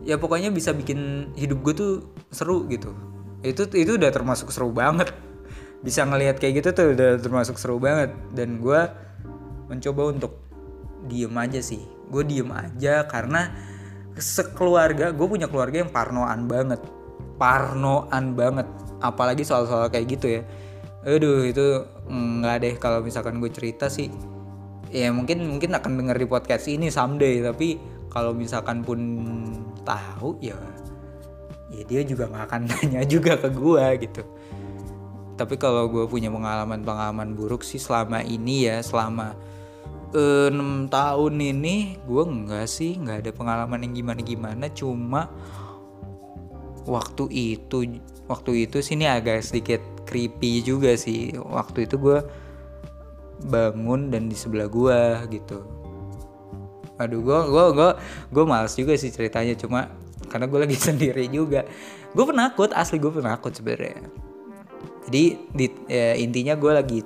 Ya 0.00 0.16
pokoknya 0.16 0.48
bisa 0.48 0.72
bikin 0.72 1.32
hidup 1.36 1.60
gue 1.60 1.74
tuh 1.76 1.92
seru 2.32 2.64
gitu. 2.70 2.94
Itu 3.44 3.68
itu 3.74 4.00
udah 4.00 4.08
termasuk 4.08 4.48
seru 4.54 4.72
banget. 4.72 5.12
Bisa 5.80 6.04
ngelihat 6.04 6.40
kayak 6.40 6.60
gitu 6.60 6.68
tuh 6.72 6.86
udah 6.96 7.20
termasuk 7.20 7.56
seru 7.60 7.76
banget. 7.76 8.12
Dan 8.32 8.60
gue 8.60 8.80
mencoba 9.68 10.12
untuk 10.12 10.40
diem 11.08 11.32
aja 11.32 11.60
sih 11.64 11.99
gue 12.10 12.22
diem 12.26 12.50
aja 12.50 13.06
karena 13.06 13.54
sekeluarga 14.18 15.14
gue 15.14 15.26
punya 15.26 15.46
keluarga 15.46 15.86
yang 15.86 15.90
parnoan 15.94 16.50
banget. 16.50 16.82
Parnoan 17.38 18.36
banget. 18.36 18.66
Apalagi 19.00 19.46
soal-soal 19.46 19.88
kayak 19.88 20.06
gitu 20.18 20.26
ya. 20.28 20.42
Aduh 21.06 21.46
itu 21.48 21.86
nggak 22.10 22.56
deh 22.60 22.74
kalau 22.76 23.00
misalkan 23.00 23.40
gue 23.40 23.48
cerita 23.48 23.88
sih. 23.88 24.12
Ya 24.90 25.14
mungkin 25.14 25.46
mungkin 25.46 25.72
akan 25.72 25.96
denger 26.02 26.16
di 26.18 26.26
podcast 26.26 26.66
ini 26.66 26.90
someday 26.90 27.40
tapi 27.40 27.78
kalau 28.10 28.34
misalkan 28.34 28.82
pun 28.82 28.98
tahu 29.86 30.34
ya 30.42 30.58
ya 31.70 31.82
dia 31.86 32.02
juga 32.02 32.26
nggak 32.26 32.44
akan 32.50 32.62
nanya 32.70 33.02
juga 33.06 33.38
ke 33.38 33.48
gue 33.48 33.84
gitu. 34.04 34.22
Tapi 35.38 35.56
kalau 35.56 35.88
gue 35.88 36.04
punya 36.04 36.28
pengalaman 36.28 36.84
pengalaman 36.84 37.32
buruk 37.32 37.64
sih 37.64 37.80
selama 37.80 38.20
ini 38.20 38.68
ya 38.68 38.84
selama 38.84 39.32
enam 40.12 40.90
tahun 40.90 41.38
ini 41.38 42.02
gue 42.02 42.22
enggak 42.26 42.66
sih 42.66 42.98
nggak 42.98 43.22
ada 43.26 43.30
pengalaman 43.30 43.86
yang 43.86 43.94
gimana 43.94 44.20
gimana 44.26 44.66
cuma 44.74 45.30
waktu 46.88 47.30
itu 47.30 48.02
waktu 48.30 48.66
itu 48.66 48.78
sini 48.82 49.10
agak 49.10 49.42
sedikit 49.42 49.82
creepy 50.10 50.66
juga 50.66 50.98
sih. 50.98 51.34
Waktu 51.38 51.86
itu 51.86 51.94
gue 51.98 52.18
bangun 53.46 54.10
dan 54.10 54.26
di 54.26 54.34
sebelah 54.34 54.66
gue 54.66 55.00
gitu. 55.38 55.62
Aduh 56.98 57.22
gue 57.22 57.38
gue 57.48 57.64
gue 57.78 57.90
gue 58.34 58.44
males 58.44 58.74
juga 58.74 58.98
sih 58.98 59.14
ceritanya. 59.14 59.54
Cuma 59.54 59.86
karena 60.26 60.50
gue 60.50 60.60
lagi 60.66 60.76
sendiri 60.90 61.30
juga. 61.30 61.62
Gue 62.10 62.26
penakut 62.26 62.74
asli 62.74 62.98
gue 62.98 63.10
penakut 63.14 63.54
sebenarnya. 63.54 64.02
Jadi 65.10 65.24
di, 65.54 65.66
ya, 65.90 66.14
intinya 66.18 66.54
gue 66.54 66.72
lagi 66.74 67.00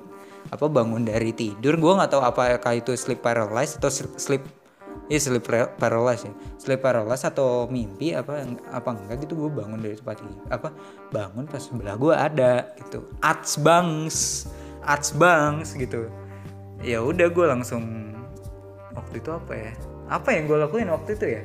apa 0.53 0.65
bangun 0.69 1.05
dari 1.07 1.33
tidur. 1.33 1.77
Gue 1.79 1.93
nggak 1.97 2.11
tahu 2.13 2.21
apakah 2.21 2.73
itu 2.77 2.93
sleep 2.93 3.25
paralysis 3.25 3.81
atau 3.81 3.89
sleep 3.89 4.43
ya 5.09 5.17
sleep 5.17 5.45
paralysis 5.77 6.29
ya. 6.29 6.33
Sleep 6.61 6.81
paralysis 6.81 7.25
atau 7.25 7.65
mimpi 7.69 8.13
apa 8.13 8.45
apa 8.69 8.89
enggak 8.93 9.25
gitu 9.25 9.47
gue 9.47 9.49
bangun 9.49 9.79
dari 9.81 9.97
tempat 9.97 10.21
ini 10.21 10.35
apa 10.49 10.69
bangun 11.09 11.45
pas 11.49 11.61
sebelah 11.61 11.95
gue 11.97 12.13
ada 12.13 12.69
gitu. 12.77 13.05
Ats 13.25 13.57
bangs 13.57 14.49
ats 14.85 15.09
bangs 15.17 15.73
gitu. 15.73 16.09
Ya 16.85 17.01
udah 17.01 17.31
gue 17.31 17.45
langsung 17.49 18.13
waktu 18.93 19.17
itu 19.17 19.29
apa 19.33 19.53
ya? 19.57 19.71
Apa 20.05 20.37
yang 20.37 20.45
gue 20.45 20.57
lakuin 20.61 20.89
waktu 20.93 21.17
itu 21.17 21.25
ya? 21.41 21.43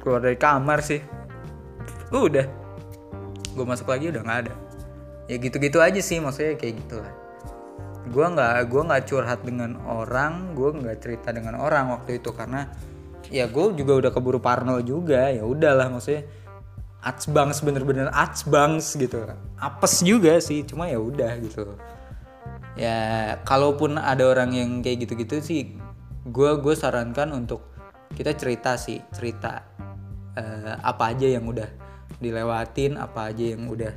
Keluar 0.00 0.24
dari 0.24 0.40
kamar 0.40 0.80
sih. 0.80 1.04
Udah. 2.08 2.48
Gue 3.52 3.64
masuk 3.68 3.92
lagi 3.92 4.08
udah 4.08 4.24
nggak 4.24 4.40
ada. 4.48 4.54
Ya 5.28 5.36
gitu-gitu 5.40 5.80
aja 5.80 6.00
sih 6.04 6.20
maksudnya 6.20 6.56
kayak 6.56 6.84
gitu 6.84 7.00
lah 7.00 7.23
gue 8.04 8.26
nggak 8.26 8.68
gue 8.68 8.82
nggak 8.84 9.02
curhat 9.08 9.40
dengan 9.44 9.80
orang 9.88 10.52
gue 10.52 10.70
nggak 10.76 10.96
cerita 11.00 11.32
dengan 11.32 11.56
orang 11.56 11.88
waktu 11.94 12.20
itu 12.20 12.30
karena 12.36 12.68
ya 13.32 13.48
gue 13.48 13.72
juga 13.76 13.92
udah 14.04 14.10
keburu 14.12 14.40
parno 14.40 14.80
juga. 14.84 15.32
Ya 15.32 15.44
udahlah 15.44 15.88
maksudnya 15.88 16.28
atsbangs 17.04 17.60
bener-bener 17.64 18.08
atsbangs 18.12 18.96
gitu. 18.96 19.24
Apes 19.60 20.04
juga 20.04 20.36
sih 20.40 20.64
cuma 20.68 20.88
ya 20.88 21.00
udah 21.00 21.32
gitu. 21.40 21.76
Ya 22.74 22.98
kalaupun 23.46 23.96
ada 23.96 24.26
orang 24.26 24.50
yang 24.52 24.70
kayak 24.82 25.06
gitu-gitu 25.06 25.38
sih 25.40 25.60
gue 26.24 26.50
gue 26.58 26.74
sarankan 26.74 27.36
untuk 27.36 27.68
kita 28.16 28.32
cerita 28.32 28.80
sih 28.80 28.98
cerita 29.12 29.62
uh, 30.38 30.74
apa 30.80 31.12
aja 31.12 31.28
yang 31.28 31.44
udah 31.44 31.68
dilewatin 32.18 32.96
apa 32.96 33.30
aja 33.30 33.44
yang 33.54 33.68
udah 33.68 33.92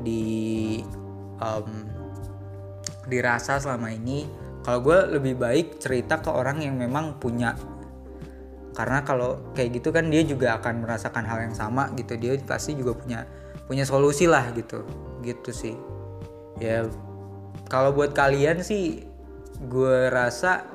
di 0.00 0.80
um, 1.42 1.97
dirasa 3.08 3.58
selama 3.58 3.90
ini 3.90 4.28
kalau 4.62 4.84
gue 4.84 4.98
lebih 5.16 5.40
baik 5.40 5.80
cerita 5.80 6.20
ke 6.20 6.28
orang 6.28 6.60
yang 6.60 6.76
memang 6.76 7.16
punya. 7.16 7.56
Karena 8.76 9.02
kalau 9.02 9.50
kayak 9.56 9.80
gitu 9.80 9.90
kan 9.90 10.06
dia 10.12 10.22
juga 10.22 10.60
akan 10.60 10.86
merasakan 10.86 11.24
hal 11.26 11.50
yang 11.50 11.56
sama 11.56 11.90
gitu 11.98 12.14
dia 12.14 12.38
pasti 12.46 12.78
juga 12.78 12.94
punya 12.94 13.26
punya 13.66 13.82
solusi 13.82 14.30
lah 14.30 14.44
gitu 14.54 14.84
gitu 15.24 15.50
sih. 15.50 15.74
Ya 16.62 16.86
kalau 17.66 17.90
buat 17.90 18.14
kalian 18.14 18.62
sih 18.62 19.02
gue 19.66 19.96
rasa 20.12 20.68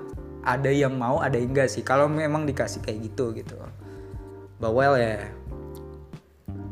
ada 0.44 0.68
yang 0.68 1.00
mau 1.00 1.24
ada 1.24 1.40
yang 1.40 1.56
enggak 1.56 1.72
sih. 1.72 1.86
Kalau 1.86 2.12
memang 2.12 2.44
dikasih 2.44 2.84
kayak 2.84 3.14
gitu 3.14 3.32
gitu. 3.38 3.56
Bawel 4.60 5.00
ya. 5.00 5.32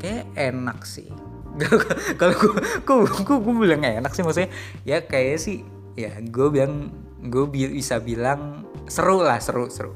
Kayak 0.02 0.26
enak 0.36 0.84
sih 0.84 1.30
kalau 2.19 2.33
gue 2.35 2.53
gue 3.27 3.37
gue 3.37 3.53
bilang 3.59 3.83
enak 3.83 4.15
sih 4.15 4.23
maksudnya 4.23 4.49
ya 4.87 5.03
kayak 5.03 5.35
sih 5.35 5.67
ya 5.99 6.15
gue 6.23 6.47
bilang 6.47 6.89
gue 7.21 7.45
bisa 7.53 8.01
bilang 8.01 8.65
seru 8.89 9.21
lah 9.21 9.37
seru 9.37 9.69
seru. 9.69 9.93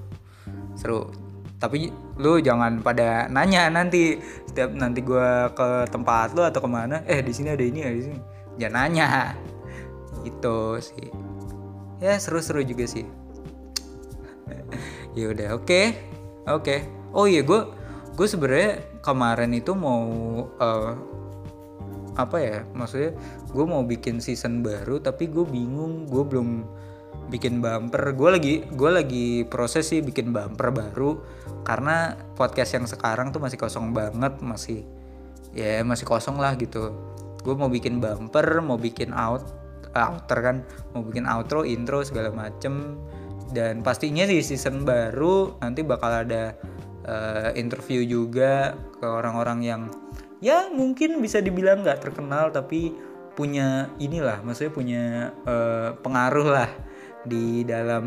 Seru. 0.77 1.09
Tapi 1.57 1.89
lu 2.21 2.37
jangan 2.43 2.83
pada 2.83 3.25
nanya 3.31 3.71
nanti 3.71 4.19
setiap 4.45 4.75
nanti 4.75 5.01
gue 5.01 5.29
ke 5.55 5.89
tempat 5.89 6.35
lu 6.37 6.43
atau 6.45 6.61
ke 6.61 6.69
mana 6.69 7.01
eh 7.09 7.23
di 7.25 7.33
sini 7.33 7.49
ada 7.55 7.63
ini 7.65 7.81
ada 7.81 7.95
di 7.95 8.03
sini. 8.05 8.19
Jangan 8.61 8.73
nanya. 8.75 9.07
Gitu 10.21 10.57
sih. 10.83 11.09
Ya 12.03 12.19
seru-seru 12.21 12.61
juga 12.61 12.85
sih. 12.85 13.05
Ya 15.15 15.31
udah 15.31 15.55
oke. 15.55 15.63
Okay. 15.63 15.85
oke. 16.43 16.63
Okay. 16.67 16.79
oh 17.15 17.23
iya 17.23 17.39
gue 17.39 17.71
gue 18.19 18.27
sebenarnya 18.27 18.83
kemarin 18.99 19.55
itu 19.55 19.71
mau 19.71 20.03
uh, 20.59 20.91
apa 22.15 22.37
ya 22.39 22.57
maksudnya 22.71 23.11
gue 23.51 23.65
mau 23.67 23.83
bikin 23.83 24.23
season 24.23 24.63
baru 24.63 25.03
tapi 25.03 25.27
gue 25.27 25.43
bingung 25.43 26.07
gue 26.07 26.23
belum 26.23 26.49
bikin 27.29 27.61
bumper. 27.61 28.13
Gue 28.13 28.29
lagi 28.37 28.53
gue 28.69 28.91
lagi 28.91 29.27
proses 29.47 29.89
sih 29.89 30.01
bikin 30.05 30.29
bumper 30.29 30.69
baru 30.69 31.21
karena 31.65 32.13
podcast 32.37 32.77
yang 32.77 32.85
sekarang 32.85 33.33
tuh 33.33 33.41
masih 33.41 33.57
kosong 33.57 33.91
banget 33.95 34.37
masih 34.41 34.85
ya 35.55 35.81
masih 35.81 36.05
kosong 36.05 36.37
lah 36.37 36.53
gitu. 36.59 36.93
Gue 37.41 37.55
mau 37.57 37.69
bikin 37.69 37.97
bumper 38.01 38.61
mau 38.61 38.77
bikin 38.77 39.13
out 39.13 39.45
outer 39.95 40.39
kan 40.43 40.57
mau 40.91 41.01
bikin 41.01 41.25
outro 41.25 41.63
intro 41.63 42.03
segala 42.05 42.29
macem. 42.29 42.99
Dan 43.45 43.85
pastinya 43.85 44.25
di 44.25 44.41
season 44.41 44.83
baru 44.83 45.61
nanti 45.61 45.85
bakal 45.85 46.25
ada 46.25 46.57
uh, 47.07 47.49
interview 47.55 48.03
juga 48.03 48.73
ke 48.99 49.05
orang-orang 49.05 49.59
yang 49.63 49.81
ya 50.45 50.69
mungkin 50.69 51.17
bisa 51.17 51.41
dibilang 51.41 51.81
nggak 51.81 52.05
terkenal 52.05 52.53
tapi 52.53 52.93
punya 53.33 53.89
inilah 53.97 54.45
maksudnya 54.45 54.73
punya 54.73 55.03
uh, 55.49 55.97
pengaruh 56.05 56.47
lah 56.53 56.69
di 57.25 57.65
dalam 57.65 58.05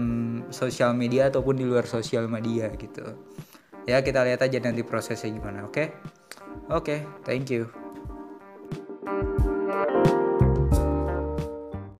sosial 0.55 0.94
media 0.94 1.35
ataupun 1.35 1.59
di 1.59 1.66
luar 1.66 1.90
sosial 1.90 2.31
media 2.31 2.70
gitu 2.79 3.03
ya 3.90 3.98
kita 4.07 4.22
lihat 4.22 4.46
aja 4.46 4.62
nanti 4.62 4.87
prosesnya 4.87 5.35
gimana 5.35 5.66
oke 5.66 5.74
okay? 5.74 5.87
oke 6.70 6.87
okay, 6.87 6.98
thank 7.27 7.51
you 7.51 7.66